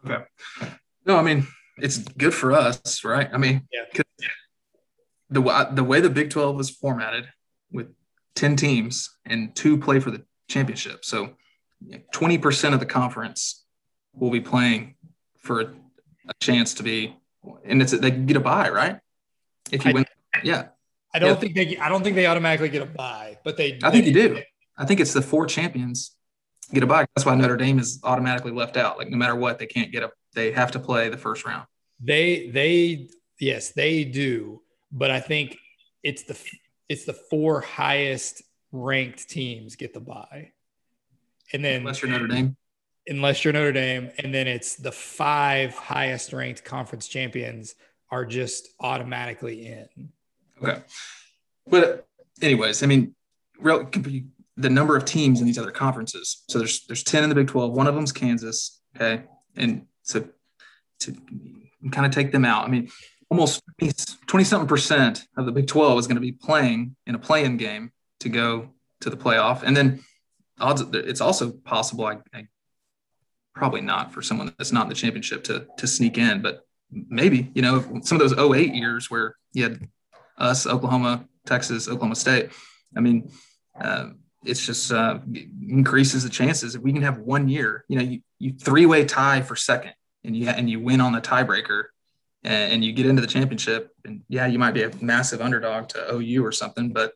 Okay. 0.06 0.24
No, 1.06 1.18
I 1.18 1.22
mean 1.22 1.48
it's 1.78 1.98
good 1.98 2.34
for 2.34 2.52
us, 2.52 3.04
right? 3.04 3.30
I 3.32 3.38
mean, 3.38 3.68
yeah. 3.72 4.02
the 5.30 5.70
the 5.72 5.84
way 5.84 6.02
the 6.02 6.10
Big 6.10 6.30
Twelve 6.30 6.56
was 6.56 6.70
formatted 6.70 7.30
with 7.72 7.88
ten 8.36 8.56
teams 8.56 9.10
and 9.26 9.56
two 9.56 9.78
play 9.78 10.00
for 10.00 10.12
the 10.12 10.24
championship, 10.48 11.06
so 11.06 11.36
twenty 12.12 12.38
percent 12.38 12.74
of 12.74 12.80
the 12.80 12.86
conference 12.86 13.66
will 14.14 14.32
be 14.32 14.42
playing 14.42 14.96
for 15.38 15.62
a, 15.62 15.66
a 16.28 16.34
chance 16.42 16.74
to 16.76 16.84
be 16.84 17.16
and 17.66 17.82
it's 17.82 17.92
they 17.92 18.12
get 18.12 18.38
a 18.38 18.40
bye, 18.40 18.70
right? 18.70 19.00
If 19.72 19.86
you 19.86 19.92
I, 19.92 19.94
win, 19.94 20.06
yeah. 20.44 20.68
I 21.14 21.20
don't 21.20 21.30
yeah. 21.30 21.36
think 21.36 21.56
they. 21.56 21.78
I 21.78 21.90
don't 21.90 22.04
think 22.04 22.16
they 22.16 22.28
automatically 22.28 22.70
get 22.70 22.82
a 22.82 22.86
bye, 22.86 23.38
but 23.44 23.58
they. 23.58 23.80
I 23.84 23.92
think 23.92 24.06
you 24.06 24.14
do. 24.14 24.42
I 24.80 24.86
think 24.86 25.00
it's 25.00 25.14
the 25.14 25.22
four 25.22 25.46
champions 25.46 26.16
get 26.74 26.84
a 26.84 26.88
bye. 26.88 27.06
That's 27.16 27.26
why 27.26 27.36
Notre 27.36 27.58
Dame 27.58 27.78
is 27.78 28.00
automatically 28.04 28.52
left 28.52 28.78
out. 28.78 28.98
Like 28.98 29.10
no 29.10 29.18
matter 29.18 29.36
what, 29.36 29.60
they 29.60 29.68
can't 29.68 29.92
get 29.92 30.04
a. 30.04 30.12
They 30.34 30.52
have 30.52 30.72
to 30.72 30.80
play 30.80 31.10
the 31.10 31.18
first 31.18 31.46
round. 31.46 31.68
They 32.00 32.50
they 32.50 33.10
yes 33.40 33.72
they 33.72 34.06
do, 34.06 34.62
but 34.92 35.12
I 35.12 35.20
think 35.20 35.58
it's 36.02 36.24
the 36.24 36.38
it's 36.88 37.06
the 37.06 37.14
four 37.14 37.62
highest 37.62 38.42
ranked 38.72 39.30
teams 39.30 39.76
get 39.76 39.94
the 39.94 40.00
bye, 40.00 40.52
and 41.54 41.64
then 41.64 41.82
unless 41.82 42.02
you're 42.02 42.12
Notre 42.12 42.28
Dame 42.28 42.56
unless 43.10 43.44
you're 43.44 43.54
Notre 43.54 43.72
Dame, 43.72 44.12
and 44.20 44.34
then 44.34 44.48
it's 44.48 44.76
the 44.76 44.92
five 44.92 45.74
highest 45.74 46.32
ranked 46.32 46.64
conference 46.64 47.08
champions 47.08 47.76
are 48.12 48.26
just 48.26 48.70
automatically 48.80 49.68
in. 49.68 50.10
Okay, 50.62 50.82
but 51.68 52.08
anyways, 52.42 52.84
I 52.84 52.86
mean, 52.86 53.16
real 53.60 53.86
the 54.60 54.70
number 54.70 54.96
of 54.96 55.06
teams 55.06 55.40
in 55.40 55.46
these 55.46 55.58
other 55.58 55.72
conferences. 55.72 56.44
So 56.50 56.60
there's 56.60 56.86
there's 56.86 57.04
ten 57.04 57.24
in 57.24 57.30
the 57.30 57.36
Big 57.36 57.48
Twelve. 57.48 57.72
One 57.74 57.88
of 57.88 57.96
them's 57.96 58.12
Kansas. 58.12 58.82
Okay, 58.96 59.24
and 59.56 59.86
so 60.04 60.28
to 61.02 61.16
kind 61.92 62.06
of 62.06 62.12
take 62.12 62.32
them 62.32 62.46
out. 62.46 62.66
I 62.66 62.68
mean, 62.68 62.90
almost 63.30 63.62
20 64.28 64.44
something 64.44 64.68
percent 64.68 65.28
of 65.38 65.46
the 65.46 65.52
Big 65.52 65.68
12 65.68 66.00
is 66.00 66.08
going 66.08 66.16
to 66.16 66.22
be 66.22 66.32
playing 66.32 66.96
in 67.06 67.16
a 67.16 67.20
playing 67.20 67.58
game 67.58 67.92
to 68.20 68.30
go 68.30 68.70
to 69.02 69.10
the 69.10 69.18
playoff. 69.18 69.64
And 69.64 69.78
then 69.78 70.02
odds 70.60 70.82
it's 70.94 71.22
also 71.22 71.52
possible, 71.52 72.06
I, 72.06 72.18
I, 72.34 72.48
probably 73.54 73.82
not 73.82 74.14
for 74.14 74.22
someone 74.22 74.54
that's 74.58 74.72
not 74.72 74.84
in 74.84 74.90
the 74.90 74.96
championship 74.96 75.44
to, 75.46 75.68
to 75.78 75.88
sneak 75.88 76.18
in, 76.18 76.42
but 76.42 76.66
maybe, 76.92 77.52
you 77.54 77.62
know, 77.62 78.02
some 78.04 78.20
of 78.20 78.30
those 78.30 78.38
08 78.38 78.74
years 78.74 79.10
where 79.12 79.36
you 79.54 79.64
had 79.64 79.88
us, 80.38 80.66
Oklahoma, 80.66 81.26
Texas, 81.46 81.88
Oklahoma 81.88 82.16
State. 82.16 82.52
I 82.96 83.00
mean, 83.00 83.32
uh, 83.80 84.10
it's 84.44 84.66
just 84.66 84.92
uh, 84.92 85.20
increases 85.68 86.24
the 86.24 86.30
chances 86.30 86.76
if 86.76 86.82
we 86.82 86.94
can 86.94 87.02
have 87.02 87.18
one 87.20 87.48
year, 87.48 87.84
you 87.88 87.98
know, 87.98 88.04
you, 88.04 88.22
you 88.38 88.54
three 88.54 88.86
way 88.86 89.04
tie 89.06 89.42
for 89.42 89.56
second 89.56 89.94
and 90.24 90.36
you, 90.36 90.48
and 90.48 90.70
you 90.70 90.80
win 90.80 91.02
on 91.02 91.12
the 91.12 91.22
tiebreaker 91.22 91.86
and, 92.44 92.74
and 92.74 92.86
you 92.86 92.94
get 92.94 93.06
into 93.06 93.22
the 93.22 93.28
championship 93.28 93.92
and 94.06 94.22
yeah, 94.30 94.46
you 94.46 94.58
might 94.58 94.74
be 94.74 94.84
a 94.84 94.92
massive 95.02 95.42
underdog 95.42 95.90
to 95.90 96.14
OU 96.14 96.46
or 96.46 96.52
something, 96.52 96.94
but 96.94 97.14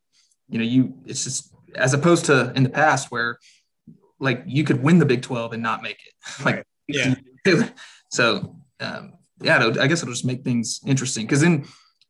you 0.49 0.57
know, 0.57 0.65
you, 0.65 0.97
it's 1.05 1.23
just 1.23 1.53
as 1.75 1.93
opposed 1.93 2.25
to 2.25 2.51
in 2.55 2.63
the 2.63 2.69
past 2.69 3.11
where 3.11 3.39
like 4.19 4.43
you 4.45 4.63
could 4.63 4.83
win 4.83 4.99
the 4.99 5.05
Big 5.05 5.21
12 5.21 5.53
and 5.53 5.63
not 5.63 5.81
make 5.81 5.99
it. 6.05 6.45
like, 6.45 6.65
yeah. 6.87 7.15
so, 8.09 8.57
um, 8.79 9.13
yeah, 9.41 9.71
I 9.79 9.87
guess 9.87 10.01
it'll 10.01 10.13
just 10.13 10.25
make 10.25 10.43
things 10.43 10.81
interesting 10.85 11.25
because 11.25 11.41
then, 11.41 11.65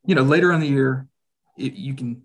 you 0.05 0.15
know, 0.15 0.23
later 0.23 0.51
in 0.51 0.59
the 0.59 0.67
year, 0.67 1.07
it, 1.57 1.73
you 1.73 1.93
can 1.93 2.23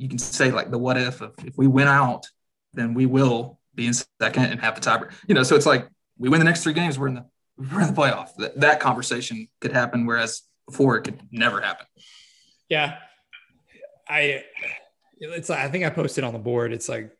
you 0.00 0.08
can 0.08 0.18
say 0.18 0.50
like 0.50 0.70
the 0.70 0.78
what 0.78 0.96
if 0.96 1.20
of 1.20 1.34
if 1.44 1.58
we 1.58 1.66
win 1.66 1.86
out, 1.86 2.26
then 2.72 2.94
we 2.94 3.04
will 3.04 3.60
be 3.74 3.86
in 3.86 3.92
second 3.92 4.44
and 4.44 4.58
have 4.58 4.74
the 4.74 4.80
tiebreaker. 4.80 5.12
You 5.28 5.34
know, 5.34 5.42
so 5.42 5.56
it's 5.56 5.66
like 5.66 5.88
we 6.16 6.30
win 6.30 6.40
the 6.40 6.44
next 6.44 6.62
three 6.62 6.72
games, 6.72 6.98
we're 6.98 7.08
in 7.08 7.14
the 7.16 7.26
we're 7.58 7.82
in 7.82 7.94
the 7.94 8.00
playoff. 8.00 8.34
That, 8.38 8.58
that 8.60 8.80
conversation 8.80 9.46
could 9.60 9.72
happen, 9.72 10.06
whereas 10.06 10.42
before 10.66 10.96
it 10.96 11.02
could 11.02 11.20
never 11.30 11.60
happen. 11.60 11.86
Yeah, 12.70 12.96
I 14.08 14.44
it's 15.18 15.50
like 15.50 15.58
I 15.58 15.68
think 15.68 15.84
I 15.84 15.90
posted 15.90 16.24
on 16.24 16.32
the 16.32 16.38
board. 16.38 16.72
It's 16.72 16.88
like 16.88 17.14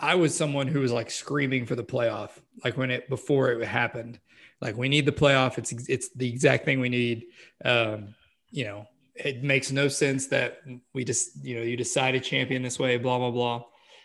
I 0.00 0.16
was 0.16 0.34
someone 0.34 0.66
who 0.66 0.80
was 0.80 0.90
like 0.90 1.08
screaming 1.08 1.66
for 1.66 1.76
the 1.76 1.84
playoff, 1.84 2.30
like 2.64 2.76
when 2.76 2.90
it 2.90 3.08
before 3.08 3.52
it 3.52 3.64
happened. 3.64 4.18
Like 4.60 4.76
we 4.76 4.88
need 4.88 5.06
the 5.06 5.12
playoff. 5.12 5.56
It's 5.56 5.70
it's 5.88 6.08
the 6.16 6.28
exact 6.28 6.64
thing 6.64 6.80
we 6.80 6.88
need. 6.88 7.26
Um, 7.64 8.16
you 8.50 8.64
know, 8.64 8.88
it 9.14 9.42
makes 9.42 9.70
no 9.70 9.88
sense 9.88 10.26
that 10.28 10.60
we 10.94 11.04
just 11.04 11.44
you 11.44 11.56
know 11.56 11.62
you 11.62 11.76
decide 11.76 12.14
a 12.14 12.20
champion 12.20 12.62
this 12.62 12.78
way. 12.78 12.96
Blah 12.96 13.18
blah 13.18 13.30
blah. 13.30 13.64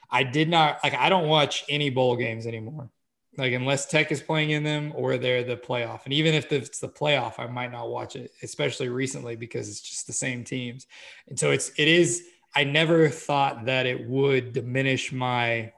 I 0.09 0.23
did 0.23 0.49
not 0.49 0.79
like. 0.83 0.93
I 0.93 1.09
don't 1.09 1.27
watch 1.27 1.63
any 1.69 1.89
bowl 1.89 2.15
games 2.15 2.47
anymore. 2.47 2.89
Like 3.37 3.53
unless 3.53 3.85
Tech 3.85 4.11
is 4.11 4.21
playing 4.21 4.51
in 4.51 4.63
them 4.63 4.93
or 4.95 5.17
they're 5.17 5.43
the 5.43 5.57
playoff, 5.57 6.05
and 6.05 6.13
even 6.13 6.33
if 6.33 6.51
it's 6.51 6.79
the 6.79 6.87
playoff, 6.87 7.39
I 7.39 7.47
might 7.47 7.71
not 7.71 7.89
watch 7.89 8.15
it, 8.15 8.31
especially 8.43 8.89
recently 8.89 9.35
because 9.35 9.69
it's 9.69 9.81
just 9.81 10.07
the 10.07 10.13
same 10.13 10.43
teams. 10.43 10.87
And 11.27 11.37
so 11.37 11.51
it's 11.51 11.71
it 11.77 11.87
is. 11.87 12.23
I 12.57 12.63
never 12.63 13.09
thought 13.09 13.65
that 13.65 13.85
it 13.85 14.07
would 14.07 14.53
diminish 14.53 15.11
my, 15.11 15.73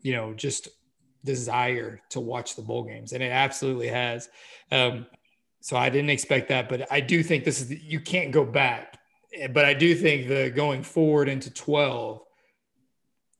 you 0.00 0.12
know, 0.14 0.32
just 0.32 0.68
desire 1.24 2.00
to 2.08 2.20
watch 2.20 2.56
the 2.56 2.62
bowl 2.62 2.84
games, 2.84 3.12
and 3.12 3.22
it 3.22 3.30
absolutely 3.30 3.88
has. 3.88 4.30
Um, 4.72 5.06
so 5.66 5.76
I 5.76 5.90
didn't 5.90 6.10
expect 6.10 6.50
that, 6.50 6.68
but 6.68 6.86
I 6.92 7.00
do 7.00 7.24
think 7.24 7.42
this 7.42 7.60
is 7.60 7.72
you 7.82 7.98
can't 7.98 8.30
go 8.30 8.44
back. 8.44 9.00
Eh, 9.34 9.48
but 9.48 9.64
I 9.64 9.74
do 9.74 9.96
think 9.96 10.28
the 10.28 10.48
going 10.48 10.84
forward 10.84 11.28
into 11.28 11.52
twelve, 11.52 12.20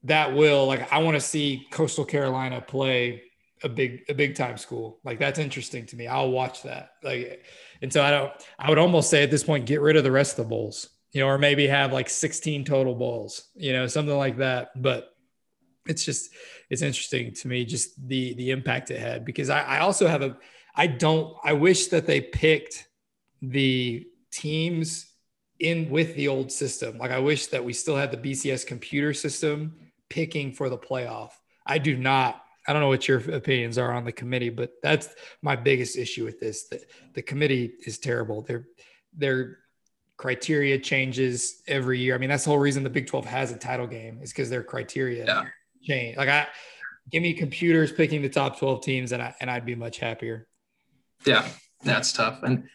that 0.02 0.34
will 0.34 0.66
like 0.66 0.92
I 0.92 0.98
want 0.98 1.14
to 1.14 1.20
see 1.20 1.68
Coastal 1.70 2.04
Carolina 2.04 2.60
play 2.60 3.22
a 3.62 3.68
big 3.68 4.00
a 4.08 4.14
big 4.14 4.34
time 4.34 4.56
school. 4.56 4.98
Like 5.04 5.20
that's 5.20 5.38
interesting 5.38 5.86
to 5.86 5.94
me. 5.94 6.08
I'll 6.08 6.32
watch 6.32 6.64
that. 6.64 6.94
Like, 7.04 7.44
and 7.80 7.92
so 7.92 8.02
I 8.02 8.10
don't. 8.10 8.32
I 8.58 8.70
would 8.70 8.78
almost 8.78 9.08
say 9.08 9.22
at 9.22 9.30
this 9.30 9.44
point, 9.44 9.64
get 9.64 9.80
rid 9.80 9.94
of 9.94 10.02
the 10.02 10.10
rest 10.10 10.36
of 10.36 10.46
the 10.46 10.50
bowls. 10.50 10.88
You 11.12 11.20
know, 11.20 11.28
or 11.28 11.38
maybe 11.38 11.68
have 11.68 11.92
like 11.92 12.08
16 12.10 12.64
total 12.64 12.96
bowls. 12.96 13.50
You 13.54 13.72
know, 13.72 13.86
something 13.86 14.16
like 14.16 14.38
that. 14.38 14.70
But 14.74 15.14
it's 15.86 16.04
just 16.04 16.30
it's 16.70 16.82
interesting 16.82 17.32
to 17.34 17.46
me 17.46 17.64
just 17.64 18.04
the 18.08 18.34
the 18.34 18.50
impact 18.50 18.90
it 18.90 18.98
had 18.98 19.24
because 19.24 19.48
I, 19.48 19.60
I 19.60 19.78
also 19.78 20.08
have 20.08 20.22
a 20.22 20.36
I 20.76 20.86
don't 20.86 21.34
I 21.42 21.54
wish 21.54 21.88
that 21.88 22.06
they 22.06 22.20
picked 22.20 22.86
the 23.42 24.06
teams 24.30 25.06
in 25.58 25.90
with 25.90 26.14
the 26.14 26.28
old 26.28 26.52
system. 26.52 26.98
Like 26.98 27.10
I 27.10 27.18
wish 27.18 27.46
that 27.48 27.64
we 27.64 27.72
still 27.72 27.96
had 27.96 28.10
the 28.10 28.18
BCS 28.18 28.66
computer 28.66 29.14
system 29.14 29.76
picking 30.08 30.52
for 30.52 30.68
the 30.68 30.78
playoff. 30.78 31.30
I 31.66 31.78
do 31.78 31.96
not 31.96 32.42
I 32.68 32.72
don't 32.72 32.82
know 32.82 32.88
what 32.88 33.06
your 33.06 33.18
opinions 33.30 33.78
are 33.78 33.92
on 33.92 34.04
the 34.04 34.12
committee, 34.12 34.50
but 34.50 34.72
that's 34.82 35.08
my 35.40 35.54
biggest 35.54 35.96
issue 35.96 36.24
with 36.24 36.40
this. 36.40 36.64
The, 36.64 36.80
the 37.14 37.22
committee 37.22 37.74
is 37.86 37.98
terrible. 37.98 38.42
Their 38.42 38.66
their 39.16 39.58
criteria 40.16 40.78
changes 40.78 41.62
every 41.68 42.00
year. 42.00 42.14
I 42.14 42.18
mean, 42.18 42.28
that's 42.28 42.44
the 42.44 42.50
whole 42.50 42.58
reason 42.58 42.82
the 42.82 42.90
Big 42.90 43.06
12 43.06 43.24
has 43.26 43.52
a 43.52 43.56
title 43.56 43.86
game 43.86 44.18
is 44.22 44.30
because 44.30 44.50
their 44.50 44.62
criteria 44.62 45.24
yeah 45.24 45.44
change. 45.86 46.16
Like 46.16 46.28
I 46.28 46.48
give 47.10 47.22
me 47.22 47.32
computers 47.32 47.92
picking 47.92 48.22
the 48.22 48.28
top 48.28 48.58
12 48.58 48.82
teams 48.82 49.12
and 49.12 49.22
I 49.22 49.34
and 49.40 49.50
I'd 49.50 49.64
be 49.64 49.74
much 49.74 49.98
happier. 49.98 50.48
Yeah, 51.26 51.46
that's 51.82 52.12
tough. 52.12 52.42
And 52.42 52.68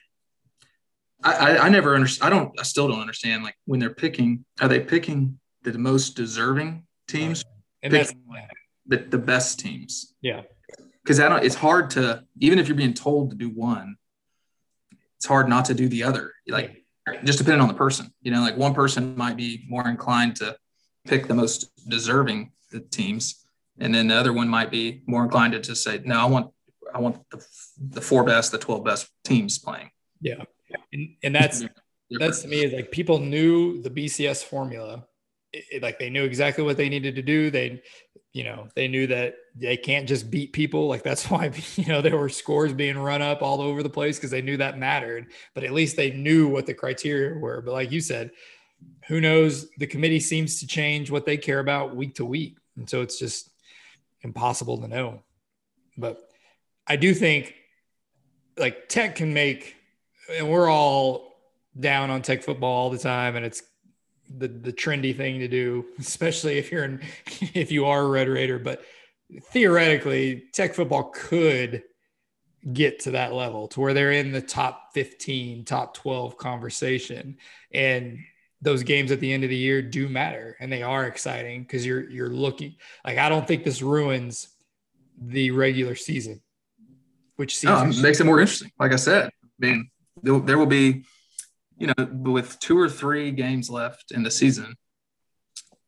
I, 1.24 1.34
I, 1.34 1.66
I 1.66 1.70
never 1.70 1.96
understand. 1.96 2.34
I 2.34 2.38
don't, 2.38 2.60
I 2.60 2.64
still 2.64 2.88
don't 2.88 3.00
understand. 3.00 3.44
Like 3.44 3.56
when 3.66 3.80
they're 3.80 3.94
picking, 3.94 4.46
are 4.62 4.68
they 4.68 4.80
picking 4.80 5.40
the 5.64 5.78
most 5.78 6.16
deserving 6.16 6.86
teams? 7.08 7.44
And 7.84 7.94
that's 7.94 8.14
the, 8.86 8.98
the 8.98 9.18
best 9.18 9.60
teams. 9.60 10.14
Yeah. 10.22 10.42
Cause 11.06 11.20
I 11.20 11.30
don't, 11.30 11.44
it's 11.44 11.56
hard 11.56 11.90
to, 11.92 12.24
even 12.40 12.60
if 12.60 12.68
you're 12.68 12.78
being 12.78 12.94
told 12.94 13.32
to 13.32 13.36
do 13.36 13.50
one, 13.50 13.96
it's 15.18 15.26
hard 15.26 15.50
not 15.50 15.66
to 15.66 15.74
do 15.74 15.88
the 15.88 16.04
other. 16.04 16.34
Like 16.48 16.84
just 17.24 17.40
depending 17.40 17.62
on 17.62 17.68
the 17.68 17.74
person, 17.74 18.14
you 18.22 18.32
know, 18.32 18.42
like 18.42 18.58
one 18.58 18.74
person 18.74 19.16
might 19.16 19.38
be 19.38 19.66
more 19.68 19.88
inclined 19.88 20.36
to 20.38 20.56
pick 21.06 21.28
the 21.28 21.34
most 21.34 21.72
deserving 21.90 22.52
the 22.72 22.80
teams, 22.80 23.46
and 23.80 23.94
then 23.94 24.08
the 24.08 24.16
other 24.16 24.34
one 24.34 24.48
might 24.48 24.72
be 24.72 25.02
more 25.08 25.24
inclined 25.24 25.54
to 25.54 25.60
just 25.60 25.84
say, 25.84 26.02
"No, 26.04 26.20
I 26.20 26.26
want 26.26 26.52
I 26.94 27.00
want 27.00 27.30
the 27.30 27.46
the 27.90 28.02
four 28.02 28.24
best, 28.24 28.52
the 28.52 28.58
twelve 28.58 28.84
best 28.84 29.10
teams 29.24 29.58
playing." 29.58 29.92
Yeah, 30.22 30.44
and, 30.94 31.16
and 31.24 31.36
that's 31.36 31.64
that's 32.20 32.42
to 32.42 32.48
me 32.48 32.64
is 32.64 32.74
like 32.74 32.92
people 32.92 33.20
knew 33.20 33.82
the 33.82 33.90
BCS 33.90 34.44
formula, 34.44 35.06
it, 35.54 35.66
it, 35.72 35.84
like 35.84 36.00
they 36.00 36.10
knew 36.10 36.24
exactly 36.24 36.64
what 36.64 36.78
they 36.78 36.90
needed 36.90 37.16
to 37.16 37.22
do. 37.22 37.50
They, 37.50 37.82
you 38.34 38.44
know, 38.44 38.68
they 38.76 38.88
knew 38.88 39.08
that 39.08 39.36
they 39.56 39.78
can't 39.78 40.08
just 40.08 40.32
beat 40.32 40.54
people. 40.54 40.88
Like 40.88 41.04
that's 41.04 41.26
why 41.30 41.52
you 41.76 41.86
know 41.86 42.02
there 42.02 42.18
were 42.18 42.30
scores 42.30 42.74
being 42.74 42.98
run 42.98 43.22
up 43.22 43.42
all 43.42 43.62
over 43.62 43.84
the 43.84 43.90
place 43.90 44.18
because 44.18 44.32
they 44.32 44.42
knew 44.42 44.58
that 44.58 44.78
mattered. 44.78 45.32
But 45.54 45.64
at 45.64 45.72
least 45.72 45.96
they 45.96 46.12
knew 46.12 46.48
what 46.48 46.66
the 46.66 46.74
criteria 46.74 47.38
were. 47.38 47.62
But 47.62 47.74
like 47.74 47.92
you 47.92 48.02
said, 48.02 48.32
who 49.08 49.22
knows? 49.22 49.70
The 49.78 49.88
committee 49.88 50.20
seems 50.20 50.60
to 50.60 50.68
change 50.68 51.12
what 51.12 51.26
they 51.26 51.38
care 51.38 51.60
about 51.60 51.96
week 51.96 52.16
to 52.16 52.26
week. 52.26 52.58
And 52.78 52.90
so 52.90 53.02
it's 53.02 53.20
just 53.20 53.50
impossible 54.22 54.80
to 54.82 54.88
know. 54.88 55.24
But 55.98 56.31
I 56.88 56.96
do 56.96 57.14
think 57.14 57.56
like 58.58 58.90
tech 58.90 59.16
can 59.16 59.34
make, 59.34 59.76
and 60.36 60.50
we're 60.50 60.70
all 60.70 61.36
down 61.80 62.10
on 62.10 62.22
tech 62.22 62.44
football 62.44 62.72
all 62.72 62.90
the 62.90 62.98
time, 62.98 63.36
and 63.36 63.46
it's 63.46 63.64
the 64.30 64.48
the 64.48 64.74
trendy 64.74 65.16
thing 65.16 65.40
to 65.40 65.48
do, 65.48 65.86
especially 66.00 66.58
if 66.58 66.72
you're 66.72 66.84
in 66.84 67.02
if 67.54 67.72
you 67.72 67.86
are 67.86 68.02
a 68.02 68.08
red 68.08 68.28
raider. 68.28 68.60
But 68.60 68.84
theoretically, 69.52 70.46
tech 70.52 70.74
football 70.74 71.12
could 71.14 71.84
get 72.74 73.00
to 73.00 73.12
that 73.12 73.34
level 73.34 73.68
to 73.70 73.80
where 73.80 73.94
they're 73.94 74.12
in 74.12 74.32
the 74.32 74.42
top 74.42 74.94
15, 74.94 75.66
top 75.66 75.96
12 75.96 76.38
conversation. 76.38 77.38
And 77.74 78.20
those 78.62 78.84
games 78.84 79.12
at 79.12 79.20
the 79.20 79.32
end 79.34 79.44
of 79.44 79.50
the 79.50 79.56
year 79.56 79.82
do 79.82 80.08
matter 80.08 80.56
and 80.60 80.72
they 80.72 80.84
are 80.84 81.06
exciting 81.06 81.64
because 81.64 81.84
you're 81.86 82.08
you're 82.10 82.30
looking 82.30 82.76
like 83.04 83.18
I 83.18 83.28
don't 83.28 83.48
think 83.48 83.64
this 83.64 83.82
ruins 83.82 84.50
the 85.20 85.52
regular 85.52 85.96
season, 85.96 86.42
which 87.42 87.58
seems 87.58 87.98
no, 87.98 88.04
makes 88.04 88.20
it 88.20 88.26
more 88.26 88.40
interesting. 88.40 88.70
Like 88.80 88.94
I 88.94 88.98
said, 88.98 89.26
I 89.26 89.48
mean, 89.58 89.90
there, 90.22 90.40
there 90.42 90.58
will 90.60 90.68
be, 90.68 91.06
you 91.76 91.88
know, 91.88 92.08
with 92.12 92.60
two 92.60 92.78
or 92.78 92.88
three 92.88 93.32
games 93.32 93.68
left 93.68 94.12
in 94.12 94.22
the 94.22 94.30
season, 94.30 94.76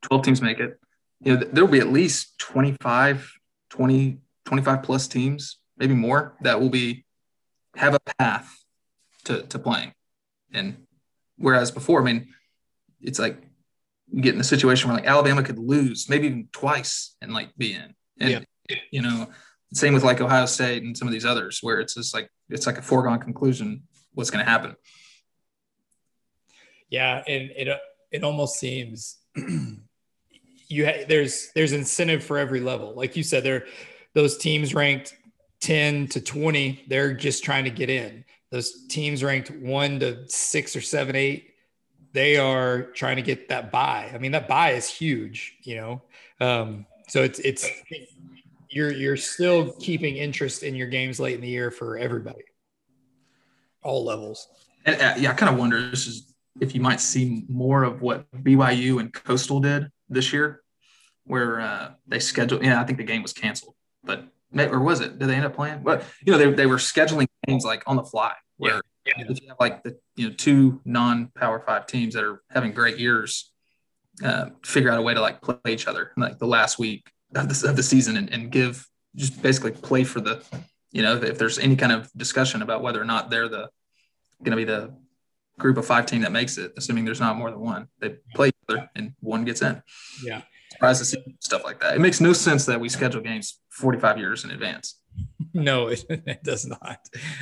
12 0.01 0.23
teams 0.23 0.41
make 0.41 0.59
it. 0.59 0.79
You 1.21 1.37
know, 1.37 1.43
there 1.53 1.63
will 1.63 1.71
be 1.71 1.79
at 1.79 1.91
least 1.91 2.39
25, 2.39 3.31
20, 3.69 4.17
25 4.45 4.81
plus 4.81 5.07
teams, 5.07 5.59
maybe 5.77 5.93
more, 5.93 6.35
that 6.41 6.59
will 6.59 6.71
be 6.71 7.05
have 7.75 7.93
a 7.93 7.99
path 8.17 8.51
to, 9.25 9.43
to 9.43 9.59
playing. 9.59 9.93
And 10.51 10.87
whereas 11.37 11.69
before, 11.69 12.01
I 12.01 12.03
mean, 12.03 12.33
it's 12.99 13.19
like 13.19 13.37
you 14.11 14.23
get 14.23 14.33
in 14.33 14.41
a 14.41 14.43
situation 14.43 14.89
where 14.89 14.97
like 14.97 15.07
Alabama 15.07 15.43
could 15.43 15.59
lose 15.59 16.09
maybe 16.09 16.25
even 16.25 16.49
twice 16.51 17.15
and 17.21 17.31
like 17.31 17.55
be 17.55 17.75
in. 17.75 17.93
And 18.19 18.47
yeah. 18.67 18.77
you 18.89 19.03
know, 19.03 19.29
same 19.73 19.93
with 19.93 20.03
like 20.03 20.21
Ohio 20.21 20.45
State 20.45 20.83
and 20.83 20.97
some 20.97 21.07
of 21.07 21.11
these 21.11 21.25
others 21.25 21.59
where 21.61 21.79
it's 21.79 21.95
just 21.95 22.13
like 22.13 22.29
it's 22.49 22.65
like 22.65 22.77
a 22.77 22.81
foregone 22.81 23.19
conclusion 23.19 23.83
what's 24.13 24.29
going 24.29 24.43
to 24.43 24.49
happen. 24.49 24.75
Yeah, 26.89 27.23
and 27.27 27.51
it 27.55 27.77
it 28.11 28.23
almost 28.23 28.59
seems 28.59 29.17
you 29.35 30.85
ha- 30.85 31.05
there's 31.07 31.49
there's 31.55 31.71
incentive 31.71 32.23
for 32.23 32.37
every 32.37 32.59
level. 32.59 32.93
Like 32.95 33.15
you 33.15 33.23
said, 33.23 33.43
there 33.43 33.65
those 34.13 34.37
teams 34.37 34.75
ranked 34.75 35.15
10 35.61 36.07
to 36.09 36.21
20, 36.21 36.85
they're 36.87 37.13
just 37.13 37.43
trying 37.43 37.63
to 37.63 37.71
get 37.71 37.89
in 37.89 38.23
those 38.53 38.85
teams 38.85 39.23
ranked 39.23 39.49
one 39.49 39.99
to 39.99 40.29
six 40.29 40.75
or 40.75 40.81
seven, 40.81 41.15
eight, 41.15 41.55
they 42.11 42.37
are 42.37 42.83
trying 42.83 43.15
to 43.15 43.23
get 43.23 43.49
that 43.49 43.71
bye. 43.71 44.11
I 44.13 44.19
mean, 44.19 44.33
that 44.33 44.47
bye 44.47 44.73
is 44.73 44.87
huge, 44.87 45.57
you 45.63 45.77
know. 45.77 46.01
Um, 46.39 46.85
so 47.07 47.23
it's 47.23 47.39
it's 47.39 47.67
you're 48.73 48.91
you're 48.91 49.17
still 49.17 49.73
keeping 49.73 50.17
interest 50.17 50.63
in 50.63 50.75
your 50.75 50.87
games 50.87 51.19
late 51.19 51.35
in 51.35 51.41
the 51.41 51.47
year 51.47 51.71
for 51.71 51.97
everybody, 51.97 52.43
all 53.83 54.03
levels. 54.03 54.47
And 54.85 54.99
uh, 55.01 55.13
yeah, 55.17 55.31
I 55.31 55.33
kind 55.33 55.51
of 55.51 55.59
wonder 55.59 55.89
this 55.89 56.07
is 56.07 56.33
if 56.59 56.75
you 56.75 56.81
might 56.81 56.99
see 56.99 57.45
more 57.47 57.83
of 57.83 58.01
what 58.01 58.25
BYU 58.31 58.99
and 58.99 59.13
Coastal 59.13 59.59
did 59.59 59.89
this 60.09 60.33
year, 60.33 60.61
where 61.25 61.61
uh, 61.61 61.91
they 62.07 62.19
scheduled. 62.19 62.63
Yeah, 62.63 62.81
I 62.81 62.83
think 62.83 62.97
the 62.97 63.03
game 63.03 63.21
was 63.21 63.33
canceled, 63.33 63.75
but 64.03 64.27
or 64.55 64.79
was 64.79 65.01
it? 65.01 65.19
Did 65.19 65.29
they 65.29 65.35
end 65.35 65.45
up 65.45 65.55
playing? 65.55 65.83
But 65.83 66.03
you 66.25 66.31
know, 66.31 66.37
they, 66.37 66.51
they 66.51 66.65
were 66.65 66.77
scheduling 66.77 67.27
games 67.47 67.65
like 67.65 67.83
on 67.87 67.95
the 67.95 68.03
fly. 68.03 68.33
Where 68.57 68.81
yeah. 69.05 69.13
Yeah. 69.17 69.25
if 69.29 69.41
you 69.41 69.49
have 69.49 69.57
like 69.59 69.83
the 69.83 69.97
you 70.15 70.29
know 70.29 70.35
two 70.35 70.81
non-power 70.85 71.63
five 71.65 71.85
teams 71.85 72.15
that 72.15 72.23
are 72.23 72.41
having 72.49 72.71
great 72.71 72.97
years, 72.97 73.51
uh, 74.23 74.47
figure 74.63 74.89
out 74.89 74.97
a 74.97 75.01
way 75.01 75.13
to 75.13 75.21
like 75.21 75.41
play 75.41 75.57
each 75.67 75.87
other 75.87 76.11
like 76.17 76.39
the 76.39 76.47
last 76.47 76.79
week 76.79 77.11
of 77.35 77.49
the, 77.49 77.69
of 77.69 77.75
the 77.75 77.83
season 77.83 78.17
and, 78.17 78.31
and 78.31 78.51
give 78.51 78.87
just 79.15 79.41
basically 79.41 79.71
play 79.71 80.03
for 80.03 80.21
the 80.21 80.43
you 80.91 81.01
know 81.01 81.17
if 81.17 81.37
there's 81.37 81.59
any 81.59 81.75
kind 81.75 81.91
of 81.91 82.11
discussion 82.13 82.61
about 82.61 82.81
whether 82.81 83.01
or 83.01 83.05
not 83.05 83.29
they're 83.29 83.47
the 83.47 83.69
going 84.43 84.51
to 84.51 84.57
be 84.57 84.65
the 84.65 84.93
group 85.57 85.77
of 85.77 85.85
five 85.85 86.05
team 86.05 86.21
that 86.21 86.31
makes 86.31 86.57
it, 86.57 86.73
assuming 86.77 87.05
there's 87.05 87.19
not 87.19 87.37
more 87.37 87.51
than 87.51 87.59
one. 87.59 87.87
They 87.99 88.15
play 88.33 88.49
each 88.49 88.55
other 88.69 88.89
and 88.95 89.13
one 89.19 89.45
gets 89.45 89.61
in. 89.61 89.81
Yeah. 90.23 90.41
Surprised 90.71 90.99
to 90.99 91.05
see 91.05 91.23
stuff 91.39 91.63
like 91.63 91.79
that. 91.81 91.95
It 91.95 91.99
makes 91.99 92.19
no 92.19 92.33
sense 92.33 92.65
that 92.65 92.79
we 92.79 92.89
schedule 92.89 93.21
games 93.21 93.59
45 93.69 94.17
years 94.17 94.43
in 94.43 94.51
advance. 94.51 94.99
No, 95.55 95.89
it, 95.89 96.03
it 96.09 96.43
does 96.43 96.65
not. 96.65 96.97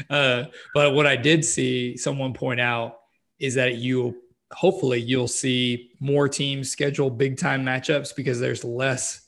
Uh, 0.10 0.46
but 0.74 0.94
what 0.94 1.08
I 1.08 1.16
did 1.16 1.46
see 1.46 1.96
someone 1.96 2.34
point 2.34 2.60
out 2.60 2.98
is 3.40 3.56
that 3.56 3.76
you 3.76 4.18
hopefully 4.52 5.00
you'll 5.00 5.30
see 5.30 5.92
more 6.02 6.28
teams 6.28 6.70
schedule 6.70 7.10
big 7.10 7.38
time 7.38 7.64
matchups 7.64 8.14
because 8.14 8.38
there's 8.38 8.66
less 8.66 9.22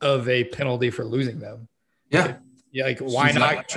of 0.00 0.28
a 0.28 0.44
penalty 0.44 0.90
for 0.90 1.04
losing 1.04 1.38
them. 1.38 1.68
Yeah. 2.10 2.36
Yeah. 2.72 2.84
Like 2.84 2.98
why 3.00 3.32
not? 3.32 3.74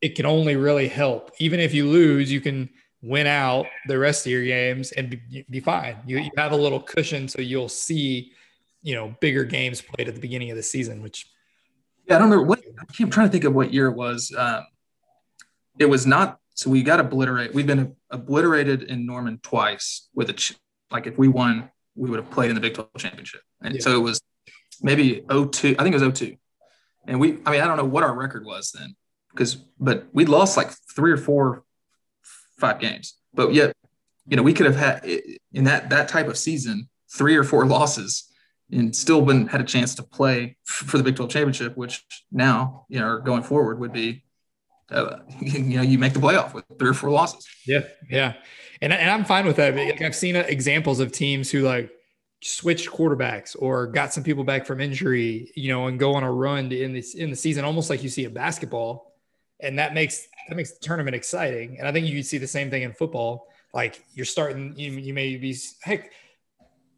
It 0.00 0.14
can 0.14 0.26
only 0.26 0.56
really 0.56 0.88
help. 0.88 1.32
Even 1.38 1.58
if 1.58 1.72
you 1.72 1.88
lose, 1.88 2.30
you 2.30 2.40
can 2.40 2.68
win 3.02 3.26
out 3.26 3.66
the 3.86 3.98
rest 3.98 4.26
of 4.26 4.32
your 4.32 4.44
games 4.44 4.92
and 4.92 5.10
be, 5.10 5.46
be 5.48 5.60
fine. 5.60 5.96
You, 6.06 6.18
you 6.18 6.30
have 6.36 6.52
a 6.52 6.56
little 6.56 6.80
cushion, 6.80 7.28
so 7.28 7.40
you'll 7.40 7.68
see, 7.68 8.32
you 8.82 8.94
know, 8.94 9.14
bigger 9.20 9.44
games 9.44 9.80
played 9.80 10.08
at 10.08 10.14
the 10.14 10.20
beginning 10.20 10.50
of 10.50 10.56
the 10.56 10.62
season. 10.62 11.02
Which, 11.02 11.26
yeah, 12.06 12.16
I 12.16 12.18
don't 12.18 12.30
know 12.30 12.42
what 12.42 12.60
I'm 13.00 13.10
trying 13.10 13.28
to 13.28 13.32
think 13.32 13.44
of 13.44 13.54
what 13.54 13.72
year 13.72 13.86
it 13.86 13.96
was. 13.96 14.34
Um, 14.36 14.64
it 15.78 15.86
was 15.86 16.06
not. 16.06 16.38
So 16.54 16.70
we 16.70 16.82
got 16.82 17.00
obliterated. 17.00 17.54
We've 17.54 17.66
been 17.66 17.94
obliterated 18.10 18.84
in 18.84 19.06
Norman 19.06 19.38
twice 19.42 20.08
with 20.14 20.30
a 20.30 20.54
like 20.90 21.06
if 21.06 21.18
we 21.18 21.28
won, 21.28 21.70
we 21.94 22.10
would 22.10 22.18
have 22.18 22.30
played 22.30 22.50
in 22.50 22.54
the 22.54 22.60
Big 22.60 22.74
12 22.74 22.90
championship. 22.98 23.42
And 23.62 23.74
yeah. 23.74 23.80
so 23.80 23.96
it 23.96 24.00
was 24.00 24.20
maybe 24.82 25.24
02. 25.28 25.76
I 25.78 25.82
think 25.82 25.94
it 25.94 26.00
was 26.00 26.18
02. 26.18 26.36
And 27.06 27.20
we, 27.20 27.38
I 27.46 27.50
mean, 27.50 27.60
I 27.60 27.66
don't 27.66 27.76
know 27.76 27.84
what 27.84 28.02
our 28.02 28.14
record 28.14 28.44
was 28.44 28.72
then 28.72 28.96
because, 29.30 29.54
but 29.78 30.06
we 30.12 30.24
lost 30.26 30.56
like 30.56 30.70
three 30.94 31.12
or 31.12 31.16
four 31.16 31.64
five 32.58 32.80
games. 32.80 33.14
But 33.34 33.54
yet, 33.54 33.74
you 34.26 34.36
know, 34.36 34.42
we 34.42 34.52
could 34.52 34.66
have 34.66 34.76
had 34.76 35.04
in 35.52 35.64
that 35.64 35.90
that 35.90 36.08
type 36.08 36.26
of 36.26 36.36
season 36.36 36.88
three 37.12 37.36
or 37.36 37.44
four 37.44 37.66
losses 37.76 38.30
and 38.72 38.94
still 38.94 39.22
been 39.22 39.46
had 39.46 39.60
a 39.60 39.64
chance 39.64 39.94
to 39.94 40.02
play 40.02 40.56
for 40.64 40.98
the 40.98 41.04
Big 41.04 41.14
12 41.16 41.30
championship, 41.30 41.76
which 41.76 42.04
now, 42.32 42.86
you 42.88 42.98
know, 42.98 43.20
going 43.20 43.44
forward 43.44 43.78
would 43.78 43.92
be, 43.92 44.24
uh, 44.90 45.18
you 45.40 45.76
know, 45.76 45.82
you 45.82 45.98
make 45.98 46.14
the 46.14 46.18
playoff 46.18 46.52
with 46.52 46.64
three 46.78 46.88
or 46.88 46.94
four 46.94 47.10
losses. 47.10 47.46
Yeah. 47.64 47.82
Yeah. 48.10 48.34
And, 48.82 48.92
and 48.92 49.10
I'm 49.10 49.24
fine 49.24 49.46
with 49.46 49.56
that. 49.56 49.78
I've 50.02 50.16
seen 50.16 50.36
examples 50.36 50.98
of 50.98 51.12
teams 51.12 51.50
who 51.50 51.62
like 51.62 51.90
switched 52.42 52.88
quarterbacks 52.88 53.56
or 53.58 53.86
got 53.86 54.12
some 54.12 54.22
people 54.22 54.44
back 54.44 54.66
from 54.66 54.80
injury, 54.80 55.50
you 55.54 55.72
know, 55.72 55.86
and 55.86 55.98
go 55.98 56.14
on 56.14 56.22
a 56.22 56.30
run 56.30 56.70
in 56.72 56.92
this 56.92 57.14
in 57.14 57.30
the 57.30 57.36
season, 57.36 57.64
almost 57.64 57.90
like 57.90 58.02
you 58.02 58.08
see 58.08 58.24
a 58.24 58.30
basketball. 58.30 59.14
And 59.60 59.78
that 59.78 59.94
makes 59.94 60.28
that 60.48 60.56
makes 60.56 60.72
the 60.72 60.80
tournament 60.80 61.16
exciting. 61.16 61.78
And 61.78 61.88
I 61.88 61.92
think 61.92 62.06
you 62.06 62.22
see 62.22 62.38
the 62.38 62.46
same 62.46 62.70
thing 62.70 62.82
in 62.82 62.92
football. 62.92 63.48
Like 63.72 64.04
you're 64.14 64.26
starting, 64.26 64.74
you, 64.76 64.92
you 64.92 65.12
may 65.12 65.36
be 65.36 65.56
heck, 65.82 66.12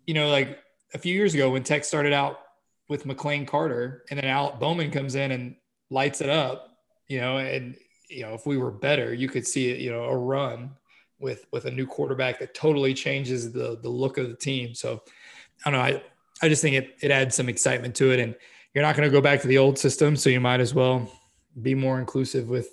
you 0.07 0.15
know, 0.15 0.29
like 0.29 0.59
a 0.95 0.99
few 0.99 1.15
years 1.15 1.35
ago 1.35 1.51
when 1.51 1.63
Tech 1.63 1.85
started 1.85 2.13
out 2.13 2.41
with 2.89 3.05
McLane 3.05 3.47
Carter, 3.47 4.05
and 4.11 4.19
then 4.19 4.25
Alec 4.25 4.59
Bowman 4.59 4.91
comes 4.91 5.15
in 5.15 5.31
and 5.31 5.57
lights 5.91 6.21
it 6.21 6.31
up. 6.31 6.77
You 7.07 7.21
know, 7.21 7.39
and 7.39 7.77
you 8.09 8.23
know 8.23 8.35
if 8.35 8.47
we 8.47 8.59
were 8.59 8.71
better, 8.71 9.15
you 9.15 9.29
could 9.29 9.47
see 9.47 9.71
it. 9.71 9.81
You 9.81 9.93
know, 9.93 10.05
a 10.05 10.17
run 10.17 10.71
with 11.19 11.47
with 11.53 11.65
a 11.67 11.71
new 11.71 11.87
quarterback 11.87 12.39
that 12.41 12.55
totally 12.55 12.95
changes 12.95 13.53
the 13.53 13.79
the 13.81 13.89
look 13.89 14.19
of 14.19 14.29
the 14.29 14.37
team. 14.37 14.75
So 14.75 15.03
I 15.65 15.71
don't 15.71 15.79
know. 15.79 15.85
I 15.85 16.03
I 16.43 16.49
just 16.49 16.63
think 16.63 16.77
it 16.77 16.97
it 17.01 17.11
adds 17.11 17.35
some 17.35 17.49
excitement 17.49 17.95
to 17.97 18.13
it, 18.13 18.21
and 18.21 18.35
you're 18.75 18.85
not 18.85 18.97
going 18.97 19.09
to 19.09 19.13
go 19.13 19.21
back 19.21 19.41
to 19.43 19.49
the 19.49 19.59
old 19.59 19.79
system, 19.79 20.17
so 20.17 20.31
you 20.31 20.41
might 20.41 20.61
as 20.61 20.75
well 20.75 21.11
be 21.61 21.75
more 21.75 21.99
inclusive 21.99 22.49
with 22.49 22.69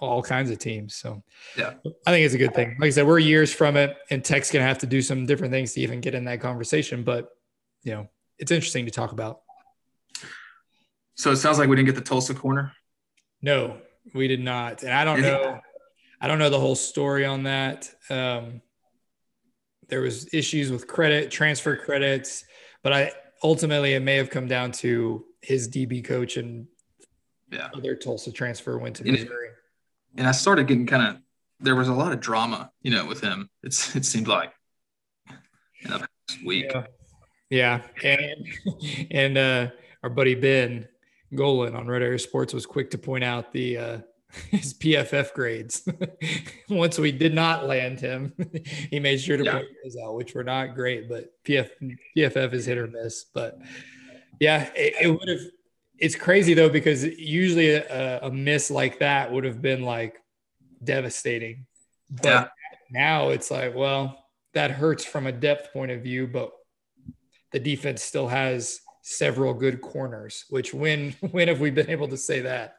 all 0.00 0.22
kinds 0.22 0.50
of 0.50 0.58
teams. 0.58 0.94
So 0.94 1.22
yeah, 1.56 1.74
I 2.06 2.10
think 2.10 2.24
it's 2.24 2.34
a 2.34 2.38
good 2.38 2.54
thing. 2.54 2.76
Like 2.78 2.88
I 2.88 2.90
said, 2.90 3.06
we're 3.06 3.18
years 3.18 3.52
from 3.52 3.76
it, 3.76 3.96
and 4.10 4.24
Tech's 4.24 4.50
gonna 4.50 4.64
have 4.64 4.78
to 4.78 4.86
do 4.86 5.02
some 5.02 5.26
different 5.26 5.52
things 5.52 5.72
to 5.74 5.80
even 5.80 6.00
get 6.00 6.14
in 6.14 6.24
that 6.24 6.40
conversation. 6.40 7.02
But 7.02 7.30
you 7.82 7.92
know, 7.92 8.08
it's 8.38 8.52
interesting 8.52 8.84
to 8.84 8.90
talk 8.90 9.12
about. 9.12 9.40
So 11.14 11.32
it 11.32 11.36
sounds 11.36 11.58
like 11.58 11.68
we 11.68 11.76
didn't 11.76 11.86
get 11.86 11.96
the 11.96 12.02
Tulsa 12.02 12.34
corner. 12.34 12.72
No, 13.42 13.78
we 14.14 14.28
did 14.28 14.40
not, 14.40 14.82
and 14.82 14.92
I 14.92 15.04
don't 15.04 15.22
know. 15.22 15.60
I 16.20 16.26
don't 16.26 16.38
know 16.38 16.50
the 16.50 16.60
whole 16.60 16.74
story 16.74 17.24
on 17.24 17.44
that. 17.44 17.92
Um, 18.10 18.60
there 19.88 20.00
was 20.00 20.32
issues 20.32 20.70
with 20.70 20.86
credit, 20.86 21.30
transfer 21.30 21.76
credits, 21.76 22.44
but 22.82 22.92
I 22.92 23.12
ultimately 23.42 23.94
it 23.94 24.00
may 24.00 24.16
have 24.16 24.30
come 24.30 24.48
down 24.48 24.72
to 24.72 25.24
his 25.40 25.68
DB 25.68 26.04
coach 26.04 26.36
and 26.36 26.66
yeah. 27.50 27.68
other 27.74 27.94
Tulsa 27.94 28.32
transfer 28.32 28.78
went 28.78 28.96
to 28.96 29.04
Missouri 29.04 29.48
and 30.18 30.26
I 30.26 30.32
started 30.32 30.66
getting 30.66 30.86
kind 30.86 31.16
of 31.16 31.22
there 31.60 31.74
was 31.74 31.88
a 31.88 31.94
lot 31.94 32.12
of 32.12 32.20
drama, 32.20 32.70
you 32.82 32.90
know, 32.90 33.04
with 33.06 33.20
him. 33.20 33.48
It's 33.62 33.96
it 33.96 34.04
seemed 34.04 34.28
like 34.28 34.52
in 35.28 35.90
the 35.90 35.98
past 35.98 36.44
week. 36.44 36.70
Yeah, 37.50 37.82
yeah. 38.02 38.18
and 38.18 39.08
and 39.10 39.38
uh, 39.38 39.70
our 40.02 40.10
buddy 40.10 40.34
Ben 40.34 40.86
Golan 41.34 41.74
on 41.74 41.86
Red 41.86 42.02
Raider 42.02 42.18
Sports 42.18 42.52
was 42.52 42.66
quick 42.66 42.90
to 42.90 42.98
point 42.98 43.24
out 43.24 43.52
the 43.52 43.78
uh, 43.78 43.98
his 44.50 44.74
PFF 44.74 45.32
grades. 45.32 45.88
Once 46.68 46.98
we 46.98 47.12
did 47.12 47.34
not 47.34 47.66
land 47.66 48.00
him, 48.00 48.32
he 48.90 49.00
made 49.00 49.20
sure 49.20 49.36
to 49.36 49.44
yeah. 49.44 49.52
point 49.52 49.68
those 49.82 49.96
out, 49.96 50.14
which 50.14 50.34
were 50.34 50.44
not 50.44 50.74
great. 50.74 51.08
But 51.08 51.32
PF, 51.44 51.70
PFF 52.16 52.52
is 52.52 52.66
hit 52.66 52.78
or 52.78 52.86
miss. 52.86 53.24
But 53.32 53.58
yeah, 54.40 54.70
it, 54.74 54.94
it 55.02 55.08
would 55.08 55.28
have 55.28 55.40
it's 55.98 56.14
crazy 56.14 56.54
though 56.54 56.68
because 56.68 57.04
usually 57.04 57.70
a, 57.70 58.20
a, 58.20 58.30
miss 58.30 58.70
like 58.70 59.00
that 59.00 59.32
would 59.32 59.44
have 59.44 59.60
been 59.60 59.82
like 59.82 60.16
devastating. 60.82 61.66
But 62.08 62.24
yeah. 62.24 62.48
now 62.90 63.28
it's 63.30 63.50
like, 63.50 63.74
well, 63.74 64.24
that 64.54 64.70
hurts 64.70 65.04
from 65.04 65.26
a 65.26 65.32
depth 65.32 65.72
point 65.72 65.90
of 65.90 66.02
view, 66.02 66.26
but 66.26 66.52
the 67.52 67.58
defense 67.58 68.02
still 68.02 68.28
has 68.28 68.80
several 69.02 69.54
good 69.54 69.80
corners. 69.80 70.44
Which 70.50 70.72
when 70.72 71.12
when 71.32 71.48
have 71.48 71.60
we 71.60 71.70
been 71.70 71.90
able 71.90 72.08
to 72.08 72.16
say 72.16 72.40
that? 72.42 72.76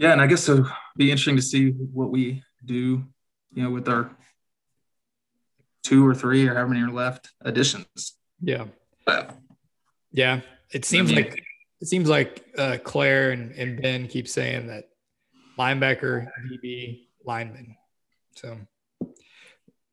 Yeah, 0.00 0.12
and 0.12 0.20
I 0.22 0.26
guess 0.26 0.48
it'll 0.48 0.66
be 0.96 1.10
interesting 1.10 1.36
to 1.36 1.42
see 1.42 1.72
what 1.72 2.10
we 2.10 2.42
do, 2.64 3.04
you 3.52 3.62
know, 3.62 3.68
with 3.68 3.86
our 3.86 4.10
two 5.82 6.06
or 6.06 6.14
three 6.14 6.48
or 6.48 6.54
however 6.54 6.68
many 6.70 6.82
are 6.82 6.90
left 6.90 7.28
additions. 7.42 8.14
Yeah. 8.40 8.64
But, 9.04 9.36
yeah. 10.10 10.40
It 10.72 10.86
seems 10.86 11.12
I 11.12 11.14
mean, 11.14 11.24
like 11.26 11.44
it 11.82 11.86
seems 11.86 12.08
like 12.08 12.46
uh, 12.56 12.78
Claire 12.82 13.32
and, 13.32 13.52
and 13.52 13.82
Ben 13.82 14.08
keep 14.08 14.26
saying 14.26 14.68
that 14.68 14.84
linebacker, 15.58 16.30
DB, 16.50 17.08
lineman. 17.26 17.76
So 18.36 18.56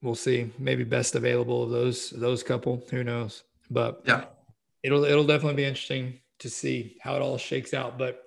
we'll 0.02 0.16
see. 0.16 0.52
Maybe 0.58 0.86
best 0.86 1.16
available 1.16 1.64
of 1.64 1.72
those 1.72 2.12
those 2.12 2.44
couple. 2.44 2.82
Who 2.92 3.04
knows? 3.04 3.44
But 3.70 4.04
yeah, 4.06 4.26
it'll 4.84 5.04
it'll 5.04 5.26
definitely 5.26 5.56
be 5.56 5.66
interesting 5.66 6.20
to 6.40 6.50
see 6.50 6.96
how 7.02 7.16
it 7.16 7.22
all 7.22 7.38
shakes 7.38 7.74
out. 7.74 7.98
But 7.98 8.24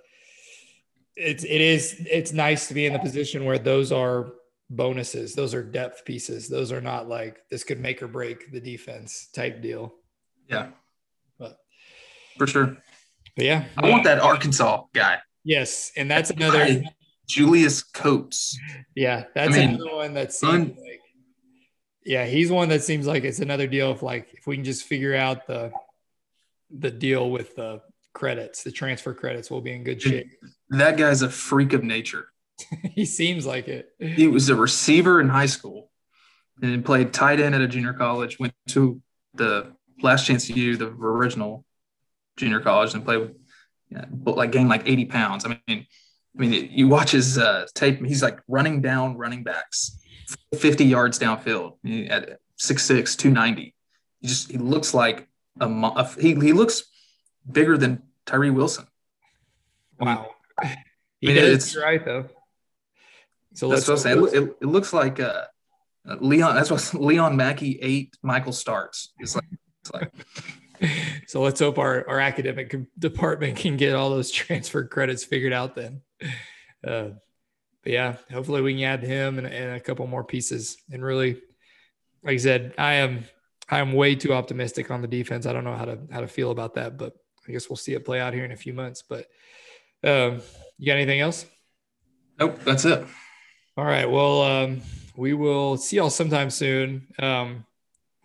it's 1.20 1.44
it 1.44 1.60
is 1.60 2.06
it's 2.10 2.32
nice 2.32 2.68
to 2.68 2.74
be 2.74 2.86
in 2.86 2.92
the 2.92 2.98
position 2.98 3.44
where 3.44 3.58
those 3.58 3.92
are 3.92 4.32
bonuses. 4.70 5.34
Those 5.34 5.52
are 5.52 5.62
depth 5.62 6.04
pieces. 6.04 6.48
Those 6.48 6.72
are 6.72 6.80
not 6.80 7.08
like 7.08 7.38
this 7.50 7.62
could 7.62 7.80
make 7.80 8.02
or 8.02 8.08
break 8.08 8.50
the 8.52 8.60
defense 8.60 9.28
type 9.34 9.60
deal. 9.60 9.94
Yeah. 10.48 10.68
But 11.38 11.58
for 12.38 12.46
sure. 12.46 12.78
But 13.36 13.44
yeah, 13.44 13.64
I 13.76 13.90
want 13.90 14.04
that 14.04 14.18
Arkansas 14.20 14.84
guy. 14.94 15.18
Yes, 15.44 15.92
and 15.96 16.10
that's 16.10 16.30
another 16.30 16.82
Julius 17.28 17.82
Coates. 17.82 18.58
Yeah, 18.94 19.24
that's 19.34 19.54
I 19.54 19.58
mean, 19.58 19.74
another 19.76 19.96
one 19.96 20.14
that 20.14 20.32
seems 20.32 20.54
un- 20.54 20.76
like. 20.78 21.00
Yeah, 22.04 22.24
he's 22.24 22.50
one 22.50 22.70
that 22.70 22.82
seems 22.82 23.06
like 23.06 23.24
it's 23.24 23.40
another 23.40 23.66
deal. 23.66 23.92
If 23.92 24.02
like 24.02 24.28
if 24.32 24.46
we 24.46 24.56
can 24.56 24.64
just 24.64 24.84
figure 24.84 25.14
out 25.14 25.46
the 25.46 25.70
the 26.70 26.90
deal 26.90 27.30
with 27.30 27.56
the 27.56 27.82
credits, 28.12 28.62
the 28.62 28.72
transfer 28.72 29.14
credits, 29.14 29.50
we'll 29.50 29.60
be 29.60 29.72
in 29.72 29.84
good 29.84 30.02
shape. 30.02 30.26
That 30.70 30.96
guy's 30.96 31.22
a 31.22 31.30
freak 31.30 31.72
of 31.72 31.82
nature 31.82 32.30
he 32.94 33.04
seems 33.04 33.46
like 33.46 33.68
it. 33.68 33.90
He 33.98 34.26
was 34.26 34.48
a 34.48 34.54
receiver 34.54 35.20
in 35.20 35.28
high 35.28 35.46
school 35.46 35.90
and 36.62 36.84
played 36.84 37.12
tight 37.12 37.40
end 37.40 37.54
at 37.54 37.60
a 37.60 37.68
junior 37.68 37.92
college. 37.92 38.38
Went 38.38 38.54
to 38.68 39.00
the 39.34 39.72
last 40.02 40.26
chance 40.26 40.48
U, 40.48 40.76
the 40.76 40.88
original 40.88 41.64
junior 42.36 42.60
college, 42.60 42.94
and 42.94 43.04
played, 43.04 43.34
yeah, 43.90 44.04
but 44.10 44.36
like 44.36 44.52
gained 44.52 44.68
like 44.68 44.88
80 44.88 45.04
pounds. 45.06 45.44
I 45.44 45.48
mean, 45.48 45.86
I 46.36 46.40
mean, 46.40 46.70
you 46.72 46.88
watch 46.88 47.12
his 47.12 47.38
uh, 47.38 47.66
tape. 47.74 48.04
He's 48.04 48.22
like 48.22 48.40
running 48.48 48.80
down 48.80 49.16
running 49.16 49.42
backs, 49.42 49.98
50 50.54 50.84
yards 50.84 51.18
downfield 51.18 51.74
at 52.08 52.38
6'6", 52.58 53.16
290. 53.16 53.74
He 54.20 54.26
just 54.26 54.50
he 54.50 54.58
looks 54.58 54.94
like 54.94 55.28
a, 55.60 55.66
a 55.66 56.08
he 56.20 56.34
he 56.34 56.52
looks 56.52 56.84
bigger 57.52 57.76
than 57.76 58.02
Tyree 58.26 58.50
Wilson. 58.50 58.86
Wow. 59.98 60.30
He 61.20 61.30
I 61.30 61.34
mean, 61.34 61.36
it's 61.52 61.76
right 61.76 62.04
though. 62.04 62.28
So 63.54 63.68
that's 63.68 63.88
what 63.88 63.94
I'm 63.94 64.00
saying. 64.00 64.26
It, 64.28 64.34
it, 64.34 64.56
it, 64.62 64.66
looks 64.66 64.92
like 64.92 65.18
uh, 65.20 65.46
Leon. 66.20 66.54
That's 66.54 66.70
what 66.70 66.94
Leon 67.00 67.36
Mackey 67.36 67.78
ate 67.80 68.16
Michael 68.22 68.52
Starts. 68.52 69.12
It's 69.18 69.34
like, 69.34 69.44
it's 69.82 69.92
like. 69.92 70.12
so 71.26 71.42
let's 71.42 71.60
hope 71.60 71.78
our, 71.78 72.08
our 72.08 72.20
academic 72.20 72.74
department 72.98 73.56
can 73.56 73.76
get 73.76 73.94
all 73.94 74.10
those 74.10 74.30
transfer 74.30 74.84
credits 74.84 75.24
figured 75.24 75.52
out 75.52 75.74
then. 75.74 76.00
Uh, 76.86 77.10
but 77.82 77.92
yeah, 77.92 78.16
hopefully 78.30 78.62
we 78.62 78.74
can 78.74 78.84
add 78.84 79.02
him 79.02 79.38
and, 79.38 79.46
and 79.46 79.76
a 79.76 79.80
couple 79.80 80.06
more 80.06 80.24
pieces. 80.24 80.76
And 80.90 81.04
really, 81.04 81.40
like 82.22 82.34
I 82.34 82.36
said, 82.38 82.74
I 82.78 82.94
am 82.94 83.24
I 83.68 83.80
am 83.80 83.92
way 83.92 84.14
too 84.14 84.32
optimistic 84.32 84.90
on 84.90 85.00
the 85.02 85.08
defense. 85.08 85.46
I 85.46 85.52
don't 85.52 85.64
know 85.64 85.76
how 85.76 85.86
to 85.86 85.98
how 86.10 86.20
to 86.20 86.28
feel 86.28 86.50
about 86.50 86.74
that, 86.74 86.96
but 86.96 87.14
I 87.48 87.52
guess 87.52 87.68
we'll 87.68 87.76
see 87.76 87.94
it 87.94 88.04
play 88.04 88.20
out 88.20 88.34
here 88.34 88.44
in 88.44 88.52
a 88.52 88.56
few 88.56 88.72
months. 88.72 89.02
But 89.02 89.26
um, 90.04 90.40
you 90.78 90.86
got 90.86 90.96
anything 90.96 91.20
else? 91.20 91.46
Nope, 92.38 92.58
that's 92.64 92.84
it. 92.84 93.06
All 93.76 93.84
right. 93.84 94.08
Well, 94.10 94.42
um, 94.42 94.80
we 95.16 95.34
will 95.34 95.76
see 95.76 95.96
y'all 95.96 96.10
sometime 96.10 96.50
soon. 96.50 97.06
Um, 97.18 97.64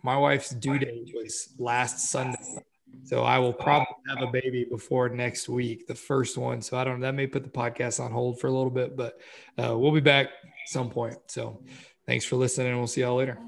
my 0.02 0.16
wife's 0.16 0.50
due 0.50 0.78
date 0.78 1.12
was 1.14 1.48
last 1.58 2.10
Sunday. 2.10 2.38
So 3.04 3.22
I 3.22 3.38
will 3.38 3.52
probably 3.52 3.86
have 4.08 4.22
a 4.22 4.30
baby 4.30 4.64
before 4.64 5.08
next 5.08 5.48
week, 5.48 5.86
the 5.86 5.94
first 5.94 6.36
one. 6.38 6.60
So 6.62 6.76
I 6.76 6.84
don't 6.84 7.00
know. 7.00 7.06
That 7.06 7.14
may 7.14 7.26
put 7.26 7.44
the 7.44 7.50
podcast 7.50 8.02
on 8.02 8.10
hold 8.10 8.40
for 8.40 8.48
a 8.48 8.52
little 8.52 8.70
bit, 8.70 8.96
but 8.96 9.20
uh, 9.62 9.76
we'll 9.78 9.92
be 9.92 10.00
back 10.00 10.30
some 10.66 10.90
point. 10.90 11.18
So 11.28 11.62
thanks 12.06 12.24
for 12.24 12.36
listening, 12.36 12.68
and 12.68 12.78
we'll 12.78 12.86
see 12.86 13.02
y'all 13.02 13.16
later. 13.16 13.38